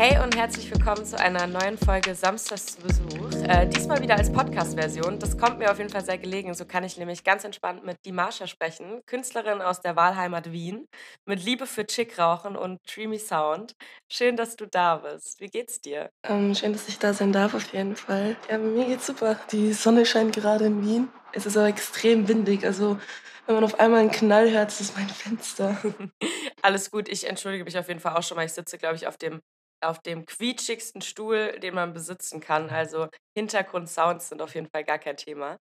[0.00, 3.32] Hey und herzlich willkommen zu einer neuen Folge Samstags zu Besuch.
[3.48, 5.18] Äh, diesmal wieder als Podcast-Version.
[5.18, 6.54] Das kommt mir auf jeden Fall sehr gelegen.
[6.54, 10.86] So kann ich nämlich ganz entspannt mit die Marsha sprechen, Künstlerin aus der Wahlheimat Wien,
[11.26, 13.74] mit Liebe für Chickrauchen und Dreamy Sound.
[14.08, 15.40] Schön, dass du da bist.
[15.40, 16.10] Wie geht's dir?
[16.22, 18.36] Ähm, schön, dass ich da sein darf, auf jeden Fall.
[18.48, 19.40] Ja, mir geht's super.
[19.50, 21.08] Die Sonne scheint gerade in Wien.
[21.32, 22.64] Es ist aber extrem windig.
[22.64, 23.00] Also
[23.46, 25.76] wenn man auf einmal einen Knall hört, ist das mein Fenster.
[26.62, 28.46] Alles gut, ich entschuldige mich auf jeden Fall auch schon mal.
[28.46, 29.40] Ich sitze, glaube ich, auf dem
[29.80, 32.70] auf dem quietschigsten Stuhl, den man besitzen kann.
[32.70, 35.58] Also Hintergrundsounds sind auf jeden Fall gar kein Thema.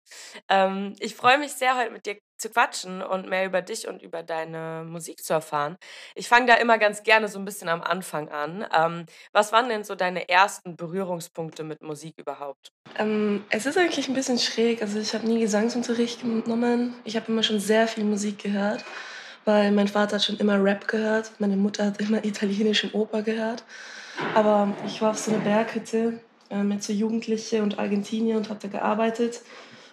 [0.49, 4.02] Ähm, ich freue mich sehr, heute mit dir zu quatschen und mehr über dich und
[4.02, 5.77] über deine Musik zu erfahren.
[6.16, 8.67] Ich fange da immer ganz gerne so ein bisschen am Anfang an.
[8.76, 12.72] Ähm, was waren denn so deine ersten Berührungspunkte mit Musik überhaupt?
[12.98, 14.81] Ähm, es ist eigentlich ein bisschen schräg.
[14.81, 16.95] Also ich habe nie Gesangsunterricht genommen.
[17.05, 18.84] Ich habe immer schon sehr viel Musik gehört
[19.45, 23.64] weil mein Vater hat schon immer Rap gehört, meine Mutter hat immer italienischen Oper gehört.
[24.36, 26.19] Aber ich war auf so einer Berghütte
[26.50, 29.42] äh, mit so Jugendlichen und Argentinier und habe da gearbeitet.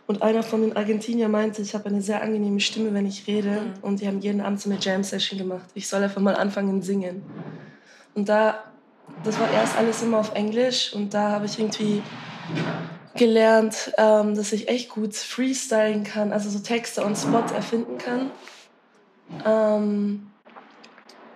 [0.07, 3.51] Und einer von den Argentiniern meinte, ich habe eine sehr angenehme Stimme, wenn ich rede.
[3.51, 3.73] Mhm.
[3.83, 5.67] Und die haben jeden Abend so eine Jam-Session gemacht.
[5.75, 7.23] Ich soll einfach mal anfangen singen.
[8.15, 8.65] Und da,
[9.23, 10.93] das war erst alles immer auf Englisch.
[10.95, 12.03] Und da habe ich irgendwie
[13.15, 18.31] gelernt, ähm, dass ich echt gut freestylen kann, also so Texte on Spot erfinden kann.
[19.45, 20.30] Ähm,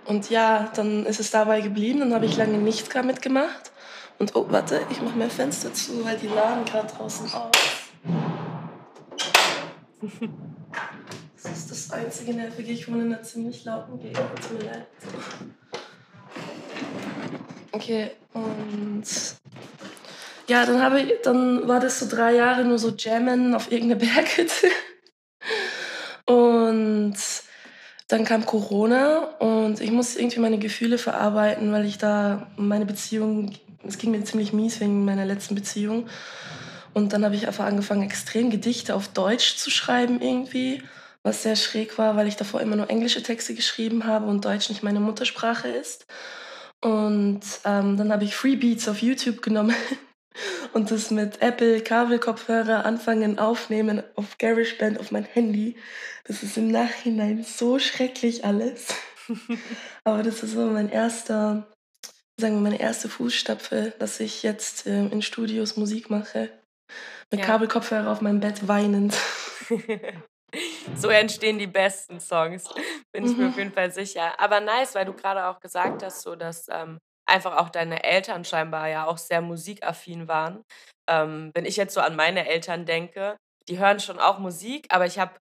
[0.06, 2.00] und ja, dann ist es dabei geblieben.
[2.00, 3.72] Dann habe ich lange nichts damit gemacht.
[4.19, 7.50] Und oh, warte, ich mache mein Fenster zu, weil die laden gerade draußen aus.
[11.42, 12.72] Das ist das einzige Nervige.
[12.72, 14.19] Ich wohne in einer ziemlich lauten Gegend.
[14.41, 14.86] Tut mir leid.
[17.72, 19.05] Okay, und
[20.46, 24.00] ja, dann, habe ich, dann war das so drei Jahre nur so Jammen auf irgendeiner
[24.00, 24.68] Berghütte.
[26.27, 27.16] Und
[28.08, 33.52] dann kam Corona und ich musste irgendwie meine Gefühle verarbeiten, weil ich da meine Beziehung,
[33.86, 36.06] es ging mir ziemlich mies wegen meiner letzten Beziehung.
[36.92, 40.83] Und dann habe ich einfach angefangen, extrem Gedichte auf Deutsch zu schreiben irgendwie,
[41.23, 44.68] was sehr schräg war, weil ich davor immer nur englische Texte geschrieben habe und Deutsch
[44.68, 46.07] nicht meine Muttersprache ist.
[46.83, 49.74] Und ähm, dann habe ich Freebeats auf YouTube genommen
[50.74, 55.77] und das mit Apple Kabelkopfhörer anfangen aufnehmen auf GarageBand auf mein Handy.
[56.24, 58.89] Das ist im Nachhinein so schrecklich alles.
[60.05, 61.67] Aber das ist so mein erster,
[62.40, 66.51] sagen wir, meine erste Fußstapfe, dass ich jetzt ähm, in Studios Musik mache.
[67.30, 67.46] Mit ja.
[67.46, 69.17] Kabelkopfhörer auf meinem Bett weinend.
[70.96, 72.68] so entstehen die besten Songs,
[73.13, 73.45] bin ich mhm.
[73.45, 74.39] mir auf jeden Fall sicher.
[74.39, 78.45] Aber nice, weil du gerade auch gesagt hast, so dass ähm, einfach auch deine Eltern
[78.45, 80.64] scheinbar ja auch sehr musikaffin waren.
[81.08, 83.36] Ähm, wenn ich jetzt so an meine Eltern denke,
[83.68, 85.34] die hören schon auch Musik, aber ich habe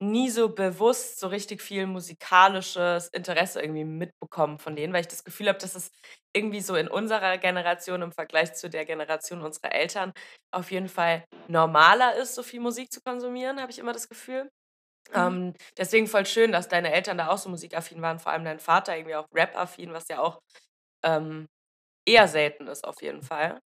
[0.00, 5.24] nie so bewusst so richtig viel musikalisches Interesse irgendwie mitbekommen von denen, weil ich das
[5.24, 5.90] Gefühl habe, dass es
[6.34, 10.12] irgendwie so in unserer Generation im Vergleich zu der Generation unserer Eltern
[10.52, 14.50] auf jeden Fall normaler ist, so viel Musik zu konsumieren, habe ich immer das Gefühl.
[15.10, 15.14] Mhm.
[15.14, 18.60] Ähm, deswegen voll schön, dass deine Eltern da auch so musikaffin waren, vor allem dein
[18.60, 20.40] Vater irgendwie auch Rap-affin, was ja auch
[21.02, 21.48] ähm,
[22.06, 23.60] eher selten ist auf jeden Fall.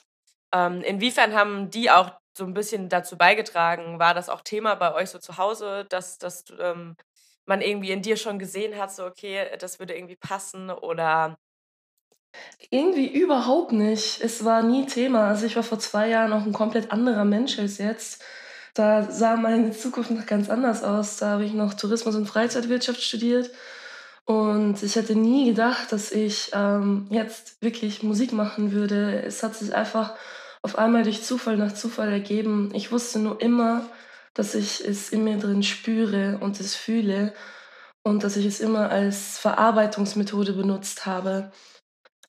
[0.53, 4.00] Ähm, inwiefern haben die auch so ein bisschen dazu beigetragen?
[4.00, 6.96] War das auch Thema bei euch so zu Hause, dass, dass ähm,
[7.46, 11.38] man irgendwie in dir schon gesehen hat, so okay, das würde irgendwie passen oder
[12.70, 14.22] irgendwie überhaupt nicht.
[14.22, 15.28] Es war nie Thema.
[15.28, 18.24] Also ich war vor zwei Jahren auch ein komplett anderer Mensch als jetzt.
[18.74, 21.18] Da sah meine Zukunft noch ganz anders aus.
[21.18, 23.52] Da habe ich noch Tourismus und Freizeitwirtschaft studiert
[24.31, 29.22] und ich hätte nie gedacht, dass ich ähm, jetzt wirklich Musik machen würde.
[29.24, 30.16] Es hat sich einfach
[30.62, 32.70] auf einmal durch Zufall nach Zufall ergeben.
[32.74, 33.90] Ich wusste nur immer,
[34.34, 37.34] dass ich es in mir drin spüre und es fühle
[38.03, 41.52] und dass ich es immer als Verarbeitungsmethode benutzt habe.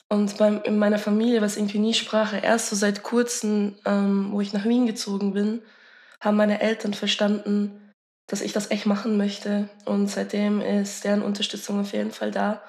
[0.08, 2.38] Und beim, in meiner Familie war es irgendwie nie Sprache.
[2.38, 5.62] Erst so seit kurzem, ähm, wo ich nach Wien gezogen bin,
[6.20, 7.81] haben meine Eltern verstanden,
[8.32, 9.68] dass ich das echt machen möchte.
[9.84, 12.62] Und seitdem ist deren Unterstützung auf jeden Fall da.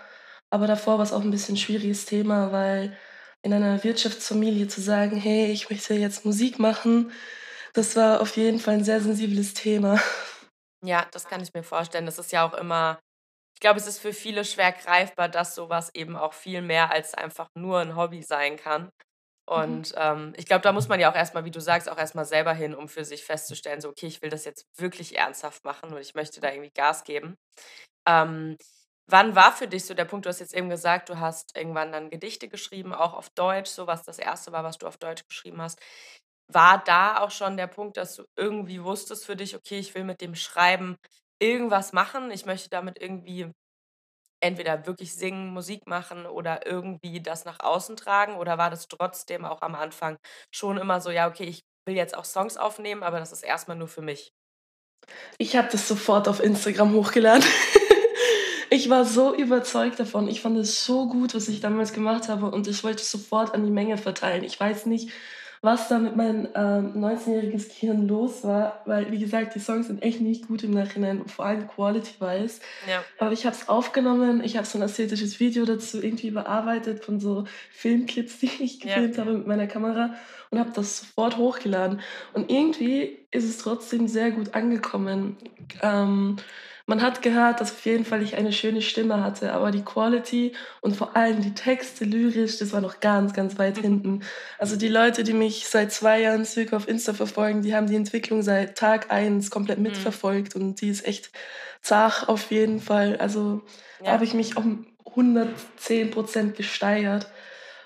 [0.49, 2.97] Aber davor war es auch ein bisschen ein schwieriges Thema, weil
[3.43, 7.13] in einer Wirtschaftsfamilie zu sagen, hey, ich möchte jetzt Musik machen,
[7.73, 10.01] das war auf jeden Fall ein sehr sensibles Thema.
[10.83, 12.05] Ja, das kann ich mir vorstellen.
[12.05, 12.99] Das ist ja auch immer,
[13.55, 17.13] ich glaube, es ist für viele schwer greifbar, dass sowas eben auch viel mehr als
[17.13, 18.89] einfach nur ein Hobby sein kann.
[19.51, 19.55] Mhm.
[19.55, 22.25] Und ähm, ich glaube, da muss man ja auch erstmal, wie du sagst, auch erstmal
[22.25, 25.91] selber hin, um für sich festzustellen, so, okay, ich will das jetzt wirklich ernsthaft machen
[25.93, 27.35] und ich möchte da irgendwie Gas geben.
[28.07, 28.57] Ähm,
[29.07, 31.91] wann war für dich so der Punkt, du hast jetzt eben gesagt, du hast irgendwann
[31.91, 35.25] dann Gedichte geschrieben, auch auf Deutsch, so was das erste war, was du auf Deutsch
[35.27, 35.79] geschrieben hast.
[36.51, 40.03] War da auch schon der Punkt, dass du irgendwie wusstest für dich, okay, ich will
[40.03, 40.97] mit dem Schreiben
[41.39, 43.51] irgendwas machen, ich möchte damit irgendwie
[44.43, 48.35] entweder wirklich singen, Musik machen oder irgendwie das nach außen tragen?
[48.35, 50.17] Oder war das trotzdem auch am Anfang
[50.53, 53.67] schon immer so: „Ja, okay, ich will jetzt auch Songs aufnehmen, aber das ist erst
[53.67, 54.31] mal nur für mich?“
[55.37, 57.43] Ich habe das sofort auf Instagram hochgeladen.
[58.69, 60.27] Ich war so überzeugt davon.
[60.27, 63.53] Ich fand es so gut, was ich damals gemacht habe und ich wollte es sofort
[63.53, 64.43] an die Menge verteilen.
[64.43, 65.11] Ich weiß nicht,
[65.63, 70.03] was da mit meinem ähm, 19-jähriges Gehirn los war, weil, wie gesagt, die Songs sind
[70.03, 72.59] echt nicht gut im Nachhinein, vor allem quality-wise.
[72.85, 73.01] Ja.
[73.17, 77.21] Aber ich habe es aufgenommen, ich habe so ein ästhetisches Video dazu irgendwie bearbeitet von
[77.21, 79.21] so Filmclips, die ich gefilmt Ja.
[79.23, 80.13] habe mit meiner Kamera
[80.51, 82.01] und habe das sofort hochgeladen.
[82.33, 85.37] Und irgendwie ist es trotzdem sehr gut angekommen.
[85.81, 86.35] Ähm,
[86.85, 90.53] man hat gehört, dass auf jeden Fall ich eine schöne Stimme hatte, aber die Quality
[90.81, 94.21] und vor allem die Texte lyrisch, das war noch ganz, ganz weit hinten.
[94.57, 97.95] Also die Leute, die mich seit zwei Jahren circa auf Insta verfolgen, die haben die
[97.95, 99.83] Entwicklung seit Tag eins komplett Mhm.
[99.83, 101.31] mitverfolgt und die ist echt
[101.81, 103.17] zart auf jeden Fall.
[103.17, 103.61] Also
[104.03, 104.13] da Ja.
[104.13, 107.27] habe ich mich um 110% gesteigert.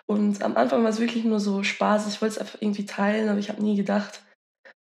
[0.05, 2.07] Und am Anfang war es wirklich nur so Spaß.
[2.07, 4.21] Ich wollte es einfach irgendwie teilen, aber ich habe nie gedacht,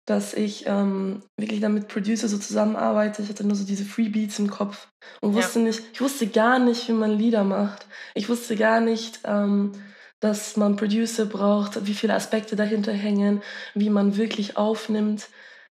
[0.05, 3.21] dass ich ähm, wirklich dann mit Producer so zusammenarbeite.
[3.21, 4.87] Ich hatte nur so diese Freebeats im Kopf
[5.21, 5.37] und Ja.
[5.37, 7.87] wusste nicht, ich wusste gar nicht, wie man Lieder macht.
[8.13, 9.71] Ich wusste gar nicht, ähm,
[10.19, 13.41] dass man Producer braucht, wie viele Aspekte dahinter hängen,
[13.73, 15.27] wie man wirklich aufnimmt.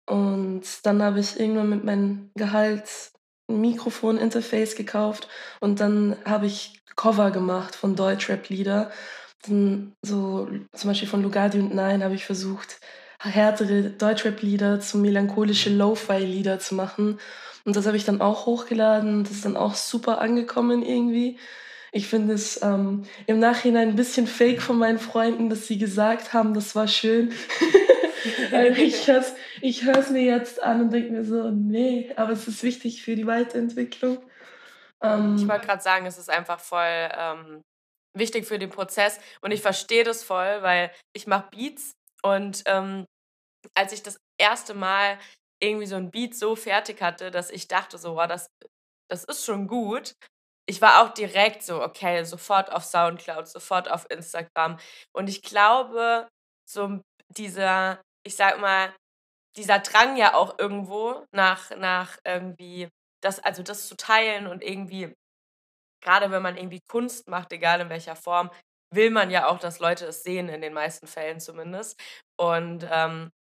[0.05, 2.89] Und dann habe ich irgendwann mit meinem Gehalt
[3.49, 5.27] ein Mikrofon-Interface gekauft
[5.61, 8.91] und dann habe ich Cover gemacht von Deutschrap-Lieder.
[10.01, 12.79] So zum Beispiel von Lugardi und Nein habe ich versucht,
[13.23, 17.19] härtere Deutschrap-Lieder zu melancholische Lo-Fi-Lieder zu machen.
[17.65, 19.23] Und das habe ich dann auch hochgeladen.
[19.23, 21.39] Das ist dann auch super angekommen irgendwie.
[21.91, 26.33] Ich finde es ähm, im Nachhinein ein bisschen fake von meinen Freunden, dass sie gesagt
[26.33, 27.31] haben, das war schön.
[28.77, 32.63] Ich höre es ich mir jetzt an und denke mir so, nee, aber es ist
[32.63, 34.17] wichtig für die Weiterentwicklung.
[34.17, 37.61] Ich Ähm, wollte gerade sagen, es ist einfach voll ähm,
[38.13, 43.05] wichtig für den Prozess und ich verstehe das voll, weil ich mache Beats und ähm,
[43.75, 45.19] als ich das erste Mal
[45.61, 48.47] irgendwie so ein Beat so fertig hatte, dass ich dachte so, wow, das,
[49.09, 50.13] das ist schon gut.
[50.65, 54.77] Ich war auch direkt so, okay, sofort auf Soundcloud, sofort auf Instagram.
[55.13, 56.27] Und ich glaube,
[56.69, 58.93] so dieser, ich sag mal,
[59.57, 62.89] dieser Drang ja auch irgendwo nach, nach irgendwie
[63.21, 65.13] das, also das zu teilen und irgendwie,
[66.03, 68.49] gerade wenn man irgendwie Kunst macht, egal in welcher Form,
[68.93, 71.99] will man ja auch, dass Leute es sehen, in den meisten Fällen zumindest.
[72.37, 73.31] Und ähm,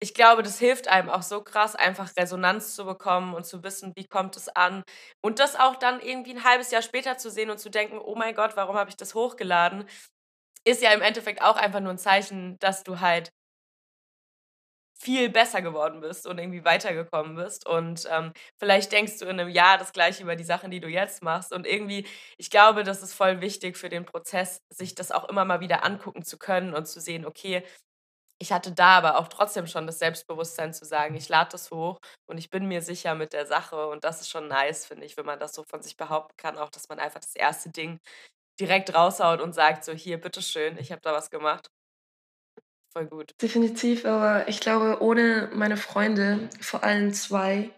[0.00, 3.92] ich glaube, das hilft einem auch so krass, einfach Resonanz zu bekommen und zu wissen,
[3.96, 4.82] wie kommt es an.
[5.22, 8.14] Und das auch dann irgendwie ein halbes Jahr später zu sehen und zu denken, oh
[8.14, 9.86] mein Gott, warum habe ich das hochgeladen?
[10.64, 13.30] Ist ja im Endeffekt auch einfach nur ein Zeichen, dass du halt
[14.96, 17.66] viel besser geworden bist und irgendwie weitergekommen bist.
[17.68, 20.88] Und ähm, vielleicht denkst du in einem Jahr das gleiche über die Sachen, die du
[20.88, 21.52] jetzt machst.
[21.52, 22.06] Und irgendwie,
[22.38, 25.84] ich glaube, das ist voll wichtig für den Prozess, sich das auch immer mal wieder
[25.84, 27.62] angucken zu können und zu sehen, okay,
[28.44, 31.98] ich hatte da aber auch trotzdem schon das Selbstbewusstsein zu sagen, ich lade das hoch
[32.26, 33.88] und ich bin mir sicher mit der Sache.
[33.88, 36.58] Und das ist schon nice, finde ich, wenn man das so von sich behaupten kann,
[36.58, 38.00] auch dass man einfach das erste Ding
[38.60, 41.70] direkt raushaut und sagt, so hier, bitteschön, ich habe da was gemacht.
[42.92, 43.32] Voll gut.
[43.40, 47.70] Definitiv, aber ich glaube, ohne meine Freunde, vor allem zwei,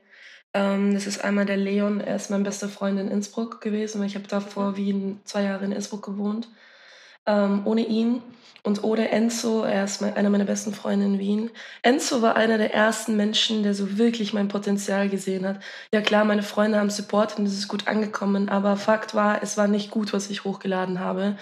[0.53, 4.09] ähm, das ist einmal der Leon, er ist mein bester Freund in Innsbruck gewesen, weil
[4.09, 6.49] ich habe davor Wien zwei Jahre in Innsbruck gewohnt.
[7.27, 8.23] Ähm, ohne ihn
[8.67, 11.51] und ohne Enzo, er ist einer meiner besten Freunde in Wien.
[11.83, 15.61] Enzo war einer der ersten Menschen, der so wirklich mein Potenzial gesehen hat.
[15.93, 19.57] Ja klar, meine Freunde haben supportet und es ist gut angekommen, aber Fakt war, es
[19.57, 21.37] war nicht gut, was ich hochgeladen habe.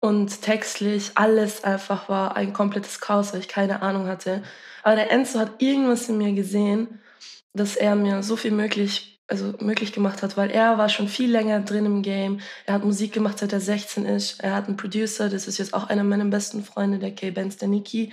[0.00, 4.42] Und textlich, alles einfach war ein komplettes Chaos, weil ich keine Ahnung hatte.
[4.82, 7.00] Aber der Enzo hat irgendwas in mir gesehen,
[7.54, 11.30] dass er mir so viel möglich, also möglich gemacht hat, weil er war schon viel
[11.30, 12.40] länger drin im Game.
[12.66, 14.42] Er hat Musik gemacht, seit er 16 ist.
[14.42, 17.68] Er hat einen Producer, das ist jetzt auch einer meiner besten Freunde, der K-Benz, der
[17.68, 18.12] Niki.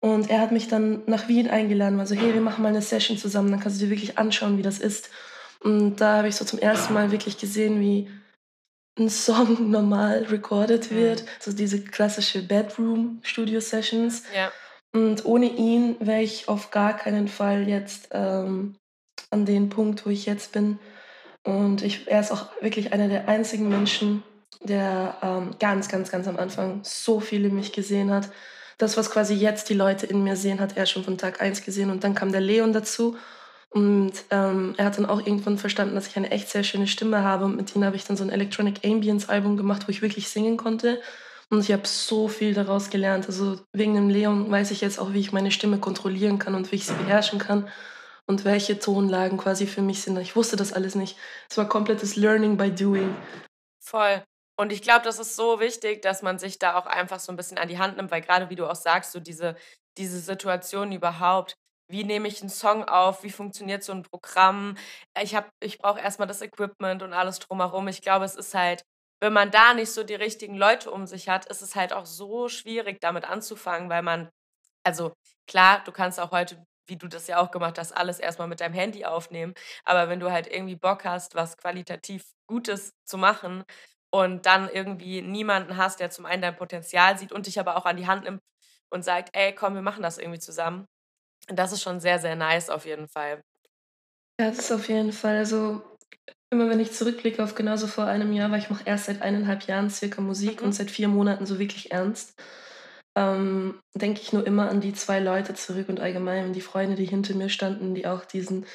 [0.00, 2.82] Und er hat mich dann nach Wien eingeladen, war so, hey, wir machen mal eine
[2.82, 5.10] Session zusammen, dann kannst du dir wirklich anschauen, wie das ist.
[5.60, 8.10] Und da habe ich so zum ersten Mal wirklich gesehen, wie
[8.98, 11.24] ein Song normal recorded wird.
[11.38, 14.24] So diese klassische Bedroom-Studio-Sessions.
[14.34, 14.50] Ja.
[14.92, 18.76] Und ohne ihn wäre ich auf gar keinen Fall jetzt ähm,
[19.32, 20.78] an dem Punkt, wo ich jetzt bin.
[21.44, 24.22] Und ich, er ist auch wirklich einer der einzigen Menschen,
[24.60, 28.28] der ähm, ganz, ganz, ganz am Anfang so viel in mich gesehen hat.
[28.78, 31.64] Das, was quasi jetzt die Leute in mir sehen, hat er schon von Tag 1
[31.64, 31.90] gesehen.
[31.90, 33.16] Und dann kam der Leon dazu.
[33.70, 37.22] Und ähm, er hat dann auch irgendwann verstanden, dass ich eine echt sehr schöne Stimme
[37.22, 37.46] habe.
[37.46, 40.28] Und mit ihm habe ich dann so ein Electronic Ambience Album gemacht, wo ich wirklich
[40.28, 41.00] singen konnte.
[41.48, 43.26] Und ich habe so viel daraus gelernt.
[43.26, 46.70] Also wegen dem Leon weiß ich jetzt auch, wie ich meine Stimme kontrollieren kann und
[46.70, 47.68] wie ich sie beherrschen kann.
[48.26, 50.18] Und welche Tonlagen quasi für mich sind.
[50.18, 51.18] Ich wusste das alles nicht.
[51.50, 53.14] Es war komplettes Learning by Doing.
[53.80, 54.22] Voll.
[54.58, 57.36] Und ich glaube, das ist so wichtig, dass man sich da auch einfach so ein
[57.36, 59.56] bisschen an die Hand nimmt, weil gerade wie du auch sagst, so diese,
[59.98, 61.54] diese Situation überhaupt,
[61.90, 64.76] wie nehme ich einen Song auf, wie funktioniert so ein Programm.
[65.20, 67.88] Ich, ich brauche erstmal das Equipment und alles drumherum.
[67.88, 68.82] Ich glaube, es ist halt,
[69.20, 72.06] wenn man da nicht so die richtigen Leute um sich hat, ist es halt auch
[72.06, 74.30] so schwierig, damit anzufangen, weil man,
[74.84, 75.12] also
[75.46, 78.60] klar, du kannst auch heute wie du das ja auch gemacht hast, alles erstmal mit
[78.60, 79.54] deinem Handy aufnehmen.
[79.84, 83.64] Aber wenn du halt irgendwie Bock hast, was qualitativ Gutes zu machen
[84.10, 87.86] und dann irgendwie niemanden hast, der zum einen dein Potenzial sieht und dich aber auch
[87.86, 88.40] an die Hand nimmt
[88.90, 90.86] und sagt, ey, komm, wir machen das irgendwie zusammen.
[91.48, 93.42] Das ist schon sehr, sehr nice auf jeden Fall.
[94.40, 95.36] Ja, das ist auf jeden Fall.
[95.38, 95.82] Also
[96.50, 99.66] immer wenn ich zurückblicke auf genauso vor einem Jahr, weil ich mache erst seit eineinhalb
[99.66, 100.66] Jahren circa Musik mhm.
[100.66, 102.34] und seit vier Monaten so wirklich ernst,
[103.16, 107.04] ähm, denke ich nur immer an die zwei Leute zurück und allgemein die Freunde, die
[107.04, 108.66] hinter mir standen, die auch diesen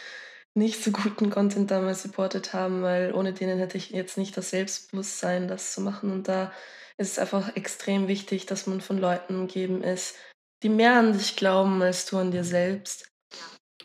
[0.54, 4.50] nicht so guten Content damals supportet haben, weil ohne denen hätte ich jetzt nicht das
[4.50, 6.12] Selbstbewusstsein, das zu machen.
[6.12, 6.52] Und da
[6.98, 10.16] ist es einfach extrem wichtig, dass man von Leuten umgeben ist,
[10.64, 13.12] die mehr an dich glauben als du an dir selbst.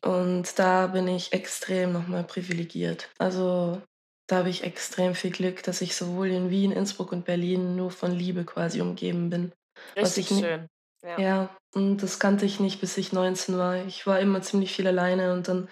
[0.02, 3.10] Und da bin ich extrem nochmal privilegiert.
[3.18, 3.80] Also
[4.26, 7.90] da habe ich extrem viel Glück, dass ich sowohl in Wien, Innsbruck und Berlin nur
[7.90, 9.52] von Liebe quasi umgeben bin.
[9.96, 10.68] Richtig schön.
[11.02, 11.18] Ja.
[11.18, 13.76] ja, und das kannte ich nicht, bis ich 19 war.
[13.86, 15.68] Ich war immer ziemlich viel alleine und dann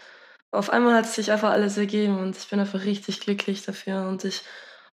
[0.50, 4.24] auf einmal hat sich einfach alles ergeben und ich bin einfach richtig glücklich dafür und
[4.24, 4.42] ich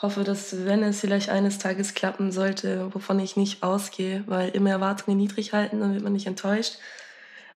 [0.02, 4.72] hoffe, dass wenn es vielleicht eines Tages klappen sollte, wovon ich nicht ausgehe, weil immer
[4.72, 6.78] Erwartungen niedrig halten, dann wird man nicht enttäuscht.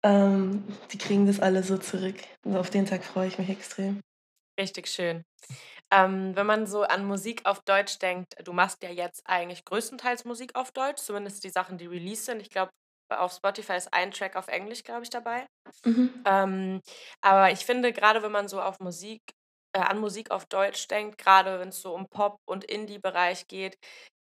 [0.01, 0.63] Ähm,
[0.93, 2.15] die kriegen das alle so zurück.
[2.45, 3.99] Und auf den Tag freue ich mich extrem.
[4.57, 5.23] Richtig schön.
[5.91, 10.24] Ähm, wenn man so an Musik auf Deutsch denkt, du machst ja jetzt eigentlich größtenteils
[10.25, 12.41] Musik auf Deutsch, zumindest die Sachen, die released sind.
[12.41, 12.72] Ich glaube,
[13.12, 15.48] auf Spotify ist ein Track auf Englisch, glaube ich, dabei.
[15.84, 16.24] Mhm.
[16.25, 16.81] Ähm,
[17.22, 19.22] aber ich finde, gerade wenn man so auf Musik,
[19.75, 23.77] äh, an Musik auf Deutsch denkt, gerade wenn es so um Pop- und Indie-Bereich geht,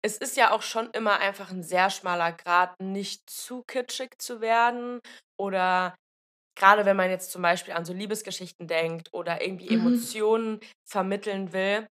[0.02, 4.40] es ist ja auch schon immer einfach ein sehr schmaler Grad, nicht zu kitschig zu
[4.40, 5.00] werden
[5.38, 5.94] oder
[6.56, 9.86] gerade wenn man jetzt zum Beispiel an so Liebesgeschichten denkt oder irgendwie mhm.
[9.86, 11.86] Emotionen vermitteln will,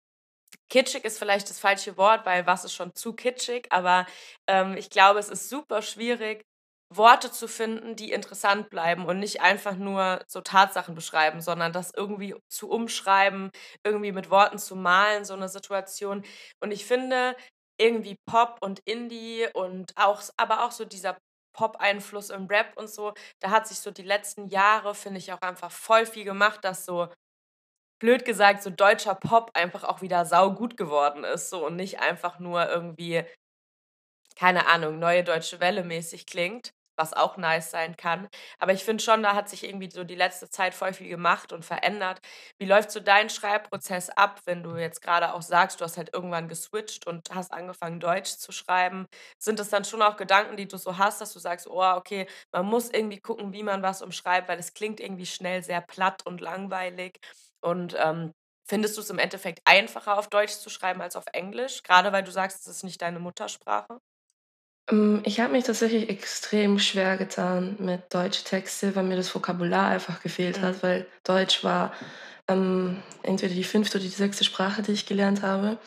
[0.70, 4.06] kitschig ist vielleicht das falsche Wort, weil was ist schon zu kitschig, aber
[4.48, 6.46] ähm, ich glaube, es ist super schwierig,
[6.94, 11.94] Worte zu finden, die interessant bleiben und nicht einfach nur so Tatsachen beschreiben, sondern das
[11.96, 13.50] irgendwie zu umschreiben,
[13.86, 16.24] irgendwie mit Worten zu malen, so eine Situation.
[16.62, 17.36] Und ich finde,
[17.80, 21.18] irgendwie Pop und Indie und auch, aber auch so dieser
[21.54, 25.42] Pop-Einfluss im Rap und so, da hat sich so die letzten Jahre, finde ich, auch
[25.42, 27.10] einfach voll viel gemacht, dass so
[28.00, 32.00] blöd gesagt, so deutscher Pop einfach auch wieder sau gut geworden ist, so und nicht
[32.02, 33.24] einfach nur irgendwie,
[34.36, 38.28] keine Ahnung, neue deutsche Welle mäßig klingt was auch nice sein kann.
[38.60, 41.52] Aber ich finde schon, da hat sich irgendwie so die letzte Zeit voll viel gemacht
[41.54, 42.22] und verändert.
[42.60, 46.14] Wie läuft so dein Schreibprozess ab, wenn du jetzt gerade auch sagst, du hast halt
[46.14, 49.08] irgendwann geswitcht und hast angefangen, Deutsch zu schreiben?
[49.40, 52.28] Sind das dann schon auch Gedanken, die du so hast, dass du sagst, oh, okay,
[52.52, 56.26] man muss irgendwie gucken, wie man was umschreibt, weil es klingt irgendwie schnell sehr platt
[56.26, 57.20] und langweilig.
[57.62, 58.34] Und ähm,
[58.68, 61.84] findest du es im Endeffekt einfacher, auf Deutsch zu schreiben als auf Englisch?
[61.84, 64.00] Gerade weil du sagst, es ist nicht deine Muttersprache?
[64.92, 70.22] Ähm, ich habe mich tatsächlich extrem schwer getan mit Deutschtexte, weil mir das Vokabular einfach
[70.22, 70.64] gefehlt mhm.
[70.64, 71.94] hat, weil Deutsch war
[72.48, 75.78] ähm, entweder die fünfte oder die sechste Sprache, die ich gelernt habe.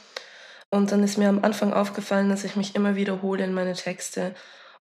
[0.71, 4.35] Und dann ist mir am Anfang aufgefallen, dass ich mich immer wiederhole in meine Texte.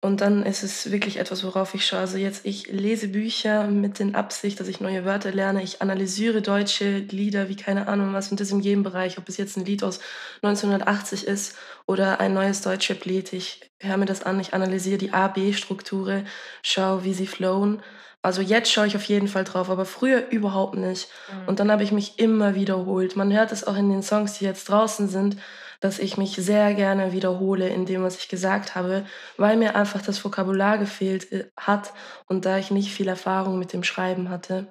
[0.04, 2.00] Und dann ist es wirklich etwas, worauf ich schaue.
[2.00, 5.62] Also jetzt, ich lese Bücher mit den Absicht, dass ich neue Wörter lerne.
[5.62, 9.38] Ich analysiere deutsche Lieder wie keine Ahnung was und das in jedem Bereich, ob es
[9.38, 10.00] jetzt ein Lied aus
[10.42, 11.56] 1980 ist
[11.86, 13.32] oder ein neues Deutschrap-Lied.
[13.34, 16.26] Ich höre mir das an, ich analysiere die A-B-Strukture,
[16.64, 17.84] schaue, wie sie flowen.
[18.24, 21.10] Also jetzt schaue ich auf jeden Fall drauf, aber früher überhaupt nicht.
[21.32, 21.48] Mhm.
[21.48, 23.16] Und dann habe ich mich immer wiederholt.
[23.16, 25.38] Man hört es auch in den Songs, die jetzt draußen sind
[25.82, 30.02] dass ich mich sehr gerne wiederhole in dem, was ich gesagt habe, weil mir einfach
[30.02, 31.94] das Vokabular gefehlt äh, hat
[32.28, 34.68] und da ich nicht viel Erfahrung mit dem Schreiben hatte.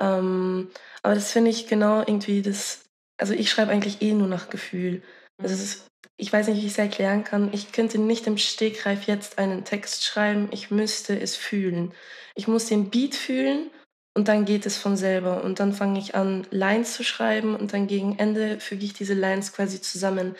[0.00, 0.70] Ähm,
[1.02, 2.84] aber das finde ich genau irgendwie das,
[3.18, 5.02] also ich schreibe eigentlich eh nur nach Gefühl.
[5.38, 7.52] Also ist, ich weiß nicht, wie ich es erklären kann.
[7.52, 11.94] Ich könnte nicht im Stegreif jetzt einen Text schreiben, ich müsste es fühlen.
[12.34, 13.70] Ich muss den Beat fühlen
[14.14, 15.42] und dann geht es von selber.
[15.42, 19.14] Und dann fange ich an, Lines zu schreiben und dann gegen Ende füge ich diese
[19.14, 20.34] Lines quasi zusammen.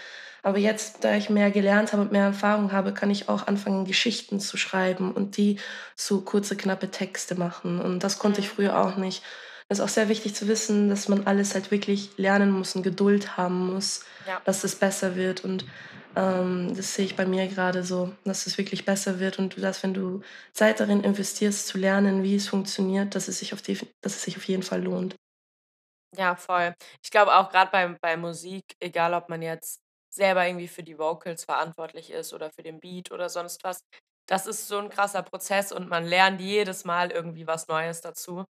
[0.45, 3.85] Aber jetzt, da ich mehr gelernt habe und mehr Erfahrung habe, kann ich auch anfangen,
[3.85, 5.59] Geschichten zu schreiben und die
[5.95, 7.81] zu kurze, knappe Texte machen.
[7.81, 9.23] Und das konnte ich früher auch nicht.
[9.69, 12.83] Es ist auch sehr wichtig zu wissen, dass man alles halt wirklich lernen muss und
[12.83, 14.41] Geduld haben muss, Ja.
[14.45, 15.45] dass es besser wird.
[15.45, 15.65] Und
[16.17, 19.83] ähm, das sehe ich bei mir gerade so, dass es wirklich besser wird und dass,
[19.83, 23.79] wenn du Zeit darin investierst, zu lernen, wie es funktioniert, dass es sich auf, die,
[24.03, 25.17] dass es sich auf jeden Fall lohnt.
[26.17, 26.75] Ja, voll.
[27.03, 30.99] Ich glaube auch gerade bei bei Musik, egal ob man jetzt selber irgendwie für die
[30.99, 33.81] Vocals verantwortlich ist oder für den Beat oder sonst was,
[34.27, 38.45] das ist so ein krasser Prozess und man lernt jedes Mal irgendwie was Neues dazu.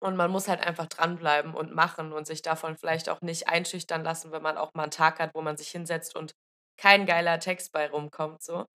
[0.00, 4.04] Und man muss halt einfach dranbleiben und machen und sich davon vielleicht auch nicht einschüchtern
[4.04, 6.32] lassen, wenn man auch mal einen Tag hat, wo man sich hinsetzt und
[6.78, 8.66] kein geiler Text bei rumkommt so.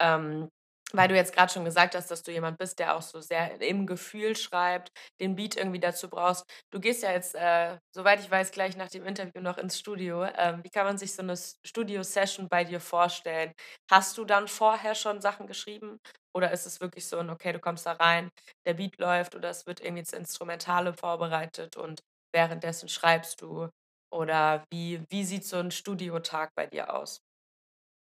[0.00, 0.48] Ähm,
[0.92, 3.60] weil du jetzt gerade schon gesagt hast, dass du jemand bist, der auch so sehr
[3.60, 4.90] im Gefühl schreibt,
[5.20, 6.44] den Beat irgendwie dazu brauchst.
[6.72, 10.24] Du gehst ja jetzt, äh, soweit ich weiß, gleich nach dem Interview noch ins Studio.
[10.36, 13.52] Ähm, wie kann man sich so eine Studio-Session bei dir vorstellen?
[13.90, 15.98] Hast du dann vorher schon Sachen geschrieben
[16.34, 18.30] oder ist es wirklich so 'n okay, du kommst da rein,
[18.66, 22.00] der Beat läuft oder es wird irgendwie das Instrumentale vorbereitet und
[22.34, 23.68] währenddessen schreibst du?
[24.12, 27.20] Oder wie wie sieht so ein Studiotag bei dir aus?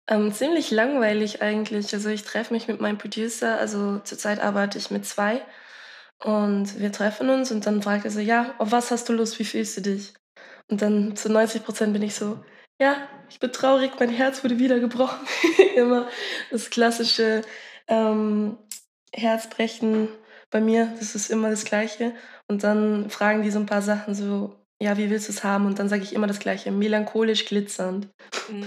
[0.09, 1.93] Ähm, ziemlich langweilig eigentlich.
[1.93, 5.41] Also ich treffe mich mit meinem Producer, also zurzeit arbeite ich mit zwei
[6.23, 9.37] und wir treffen uns und dann fragt er so, ja, auf was hast du Lust,
[9.39, 10.13] wie fühlst du dich?
[10.69, 12.43] Und dann zu 90 Prozent bin ich so,
[12.79, 15.27] ja, ich bin traurig, mein Herz wurde wieder gebrochen.
[15.75, 16.07] Immer
[16.51, 17.41] das klassische
[17.87, 18.57] ähm,
[19.13, 20.09] Herzbrechen
[20.49, 22.13] bei mir, das ist immer das Gleiche.
[22.47, 25.65] Und dann fragen die so ein paar Sachen so, ja, wie willst du es haben?
[25.65, 28.07] Und dann sage ich immer das Gleiche, melancholisch glitzernd.
[28.49, 28.65] Mhm.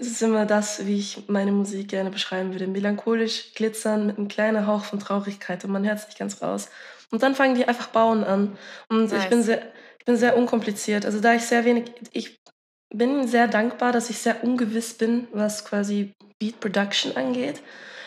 [0.00, 2.66] Das ist immer das, wie ich meine Musik gerne beschreiben würde.
[2.66, 6.70] Melancholisch glitzern mit einem kleinen Hauch von Traurigkeit und man hört es nicht ganz raus.
[7.10, 8.56] Und dann fangen die einfach bauen an.
[8.88, 9.46] Und ich bin Nice.
[9.46, 11.04] sehr, ich bin sehr unkompliziert.
[11.04, 12.40] Also da ich sehr wenig, ich
[12.88, 17.60] bin sehr dankbar, dass ich sehr ungewiss bin, was quasi Beat Production angeht,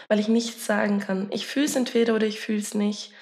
[0.07, 1.27] weil ich nichts sagen kann.
[1.31, 3.13] Ich fühle es entweder oder ich fühle es nicht.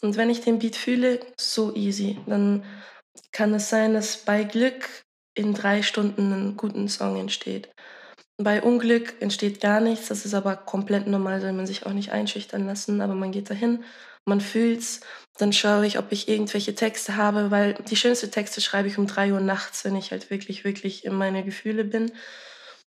[0.00, 2.18] Und wenn ich den Beat fühle, so easy.
[2.26, 2.64] Dann
[3.32, 5.04] kann es sein, dass bei Glück
[5.34, 7.68] in drei Stunden ein guten Song entsteht.
[8.38, 12.12] Bei Unglück entsteht gar nichts, das ist aber komplett normal, soll man sich auch nicht
[12.12, 13.82] einschüchtern lassen, aber man geht dahin,
[14.26, 15.00] man fühlt's,
[15.38, 19.06] dann schaue ich, ob ich irgendwelche Texte habe, weil die schönsten Texte schreibe ich um
[19.06, 22.12] drei Uhr nachts, wenn ich halt wirklich, wirklich in meine Gefühle bin.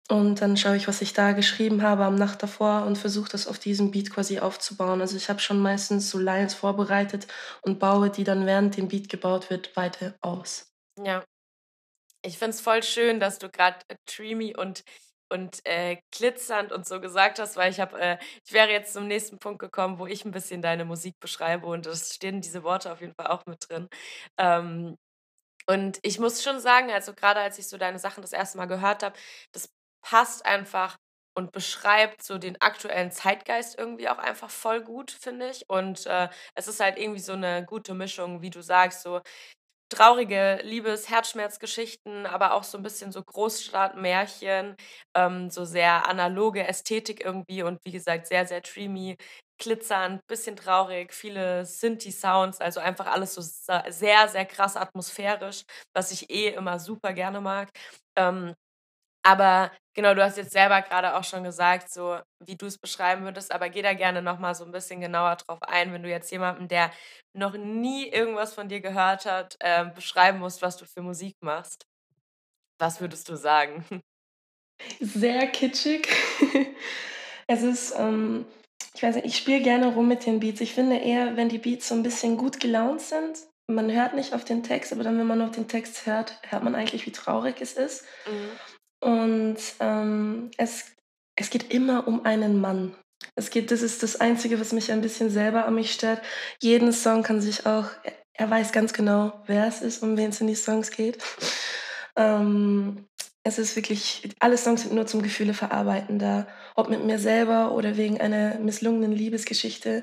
[0.08, 3.48] Und dann schaue ich, was ich da geschrieben habe am Nacht davor und versuche das
[3.48, 5.00] auf diesem Beat quasi aufzubauen.
[5.00, 7.26] Also ich habe schon meistens so Lines vorbereitet
[7.62, 10.72] und baue die dann, während dem Beat gebaut wird, weiter aus.
[11.02, 11.24] Ja.
[12.24, 14.84] Ich finde es voll schön, dass du gerade dreamy und
[15.30, 19.06] und, äh, glitzernd und so gesagt hast, weil ich habe äh, ich wäre jetzt zum
[19.08, 22.92] nächsten Punkt gekommen, wo ich ein bisschen deine Musik beschreibe und es stehen diese Worte
[22.92, 23.88] auf jeden Fall auch mit drin.
[24.38, 24.96] Ähm,
[25.68, 28.66] und ich muss schon sagen, also, gerade als ich so deine Sachen das erste Mal
[28.66, 29.16] gehört habe,
[29.52, 29.68] das
[30.02, 30.96] passt einfach
[31.34, 35.64] und beschreibt so den aktuellen Zeitgeist irgendwie auch einfach voll gut, finde ich.
[35.68, 39.20] Und, äh, es ist halt irgendwie so eine gute Mischung, wie du sagst, so
[39.88, 44.76] traurige Liebes Herzschmerzgeschichten, aber auch so ein bisschen so Großstadtmärchen,
[45.16, 49.16] ähm, so sehr analoge Ästhetik irgendwie und wie gesagt, sehr, sehr dreamy,
[49.58, 55.62] glitzernd, bisschen traurig, viele Synthi-Sounds, also einfach alles so sehr, sehr krass atmosphärisch,
[55.94, 57.70] was ich eh immer super gerne mag.
[58.16, 58.54] Ähm
[59.26, 63.24] aber genau, du hast jetzt selber gerade auch schon gesagt, so wie du es beschreiben
[63.24, 66.08] würdest, aber geh da gerne noch mal so ein bisschen genauer drauf ein, wenn du
[66.08, 66.92] jetzt jemandem, der
[67.32, 71.86] noch nie irgendwas von dir gehört hat, ähm, beschreiben musst, was du für Musik machst.
[72.78, 73.84] Was würdest du sagen?
[75.00, 76.08] Sehr kitschig.
[77.48, 78.44] Es ist, ähm,
[78.92, 80.60] ich weiß nicht, ich spiele gerne rum mit den Beats.
[80.60, 84.34] Ich finde eher, wenn die Beats so ein bisschen gut gelaunt sind, man hört nicht
[84.34, 87.12] auf den Text, aber dann, wenn man auf den Text hört, hört man eigentlich, wie
[87.12, 88.04] traurig es ist.
[88.26, 88.50] Mhm.
[89.06, 90.86] Und ähm, es,
[91.36, 92.92] es geht immer um einen Mann.
[93.36, 96.20] Es geht, das ist das Einzige, was mich ein bisschen selber an mich stört.
[96.60, 97.84] Jeden Song kann sich auch,
[98.32, 101.18] er, weiß ganz genau, wer es ist, um wen es in die Songs geht.
[102.16, 103.06] Ähm,
[103.44, 107.76] es ist wirklich, alle Songs sind nur zum Gefühle verarbeiten da, ob mit mir selber
[107.76, 110.02] oder wegen einer misslungenen Liebesgeschichte.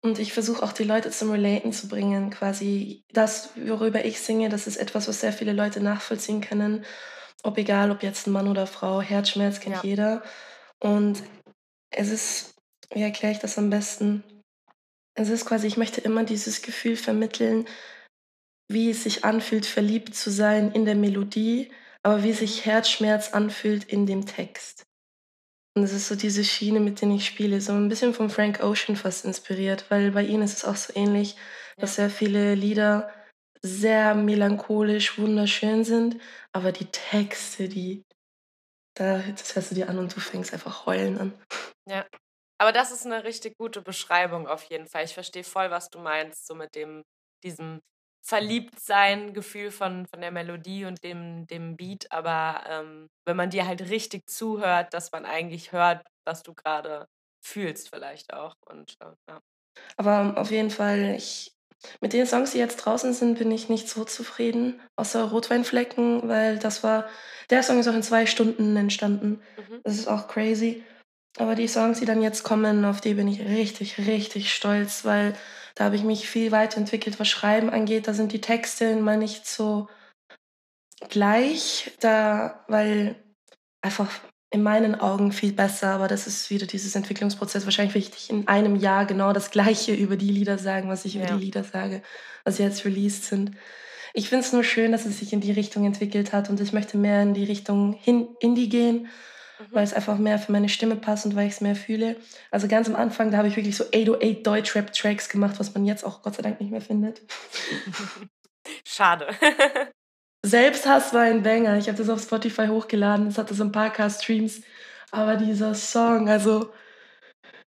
[0.00, 4.48] Und ich versuche auch die Leute zum Relaten zu bringen, quasi das, worüber ich singe,
[4.48, 6.86] das ist etwas, was sehr viele Leute nachvollziehen können.
[7.42, 9.82] Ob egal, ob jetzt ein Mann oder Frau, Herzschmerz kennt Ja.
[9.82, 10.22] jeder.
[10.78, 11.22] Und
[11.90, 12.54] es ist,
[12.92, 14.22] wie erkläre ich das am besten?
[15.14, 17.66] Es ist quasi, ich möchte immer dieses Gefühl vermitteln,
[18.68, 21.72] wie es sich anfühlt, verliebt zu sein in der Melodie,
[22.02, 24.84] aber wie sich Herzschmerz anfühlt in dem Text.
[25.76, 28.62] Und das ist so diese Schiene, mit der ich spiele, so ein bisschen von Frank
[28.62, 31.36] Ocean fast inspiriert, weil bei ihm ist es auch so ähnlich,
[31.76, 33.10] dass sehr viele Lieder
[33.62, 36.20] sehr melancholisch, wunderschön sind,
[36.52, 38.04] aber die Texte, die,
[38.94, 41.32] da, das hörst du dir an und du fängst einfach heulen an.
[41.88, 42.06] Ja.
[42.58, 45.04] Aber das ist eine richtig gute Beschreibung auf jeden Fall.
[45.04, 47.02] Ich verstehe voll, was du meinst, so mit dem
[47.42, 47.80] diesem
[48.22, 53.88] Verliebtsein-Gefühl von, von der Melodie und dem, dem Beat, aber ähm, wenn man dir halt
[53.88, 57.06] richtig zuhört, dass man eigentlich hört, was du gerade
[57.42, 58.54] fühlst vielleicht auch.
[58.66, 59.40] Und äh, ja.
[59.96, 61.52] Aber auf jeden Fall, ich,
[62.00, 66.58] mit den Songs, die jetzt draußen sind, bin ich nicht so zufrieden, außer Rotweinflecken, weil
[66.58, 67.08] das war,
[67.48, 69.40] der Song ist auch in zwei Stunden entstanden.
[69.56, 69.80] Mhm.
[69.84, 70.84] Das ist auch crazy.
[71.38, 75.34] Aber die Songs, die dann jetzt kommen, auf die bin ich richtig, richtig stolz, weil
[75.74, 78.08] da habe ich mich viel weiterentwickelt, was Schreiben angeht.
[78.08, 79.88] Da sind die Texte mal nicht so
[81.08, 83.16] gleich, da, weil
[83.80, 84.10] einfach
[84.50, 87.64] in meinen Augen viel besser, aber das ist wieder dieses Entwicklungsprozess.
[87.64, 91.16] Wahrscheinlich will ich in einem Jahr genau das Gleiche über die Lieder sagen, was ich
[91.16, 91.36] über ja.
[91.36, 92.02] die Lieder sage,
[92.44, 93.52] was jetzt released sind.
[94.12, 96.72] Ich finde es nur schön, dass es sich in die Richtung entwickelt hat und ich
[96.72, 99.64] möchte mehr in die Richtung hin Indie gehen, mhm.
[99.70, 102.16] weil es einfach mehr für meine Stimme passt und weil ich es mehr fühle.
[102.50, 106.04] Also ganz am Anfang, da habe ich wirklich so 808 Deutschrap-Tracks gemacht, was man jetzt
[106.04, 107.22] auch Gott sei Dank nicht mehr findet.
[108.84, 109.28] Schade.
[110.44, 111.76] Selbsthass war ein Banger.
[111.76, 113.26] Ich habe das auf Spotify hochgeladen.
[113.26, 114.62] Es hatte so ein paar K-Streams.
[115.10, 116.72] Aber dieser Song, also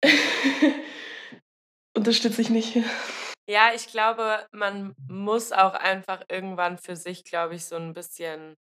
[1.97, 2.79] unterstütze ich nicht.
[3.49, 8.55] Ja, ich glaube, man muss auch einfach irgendwann für sich, glaube ich, so ein bisschen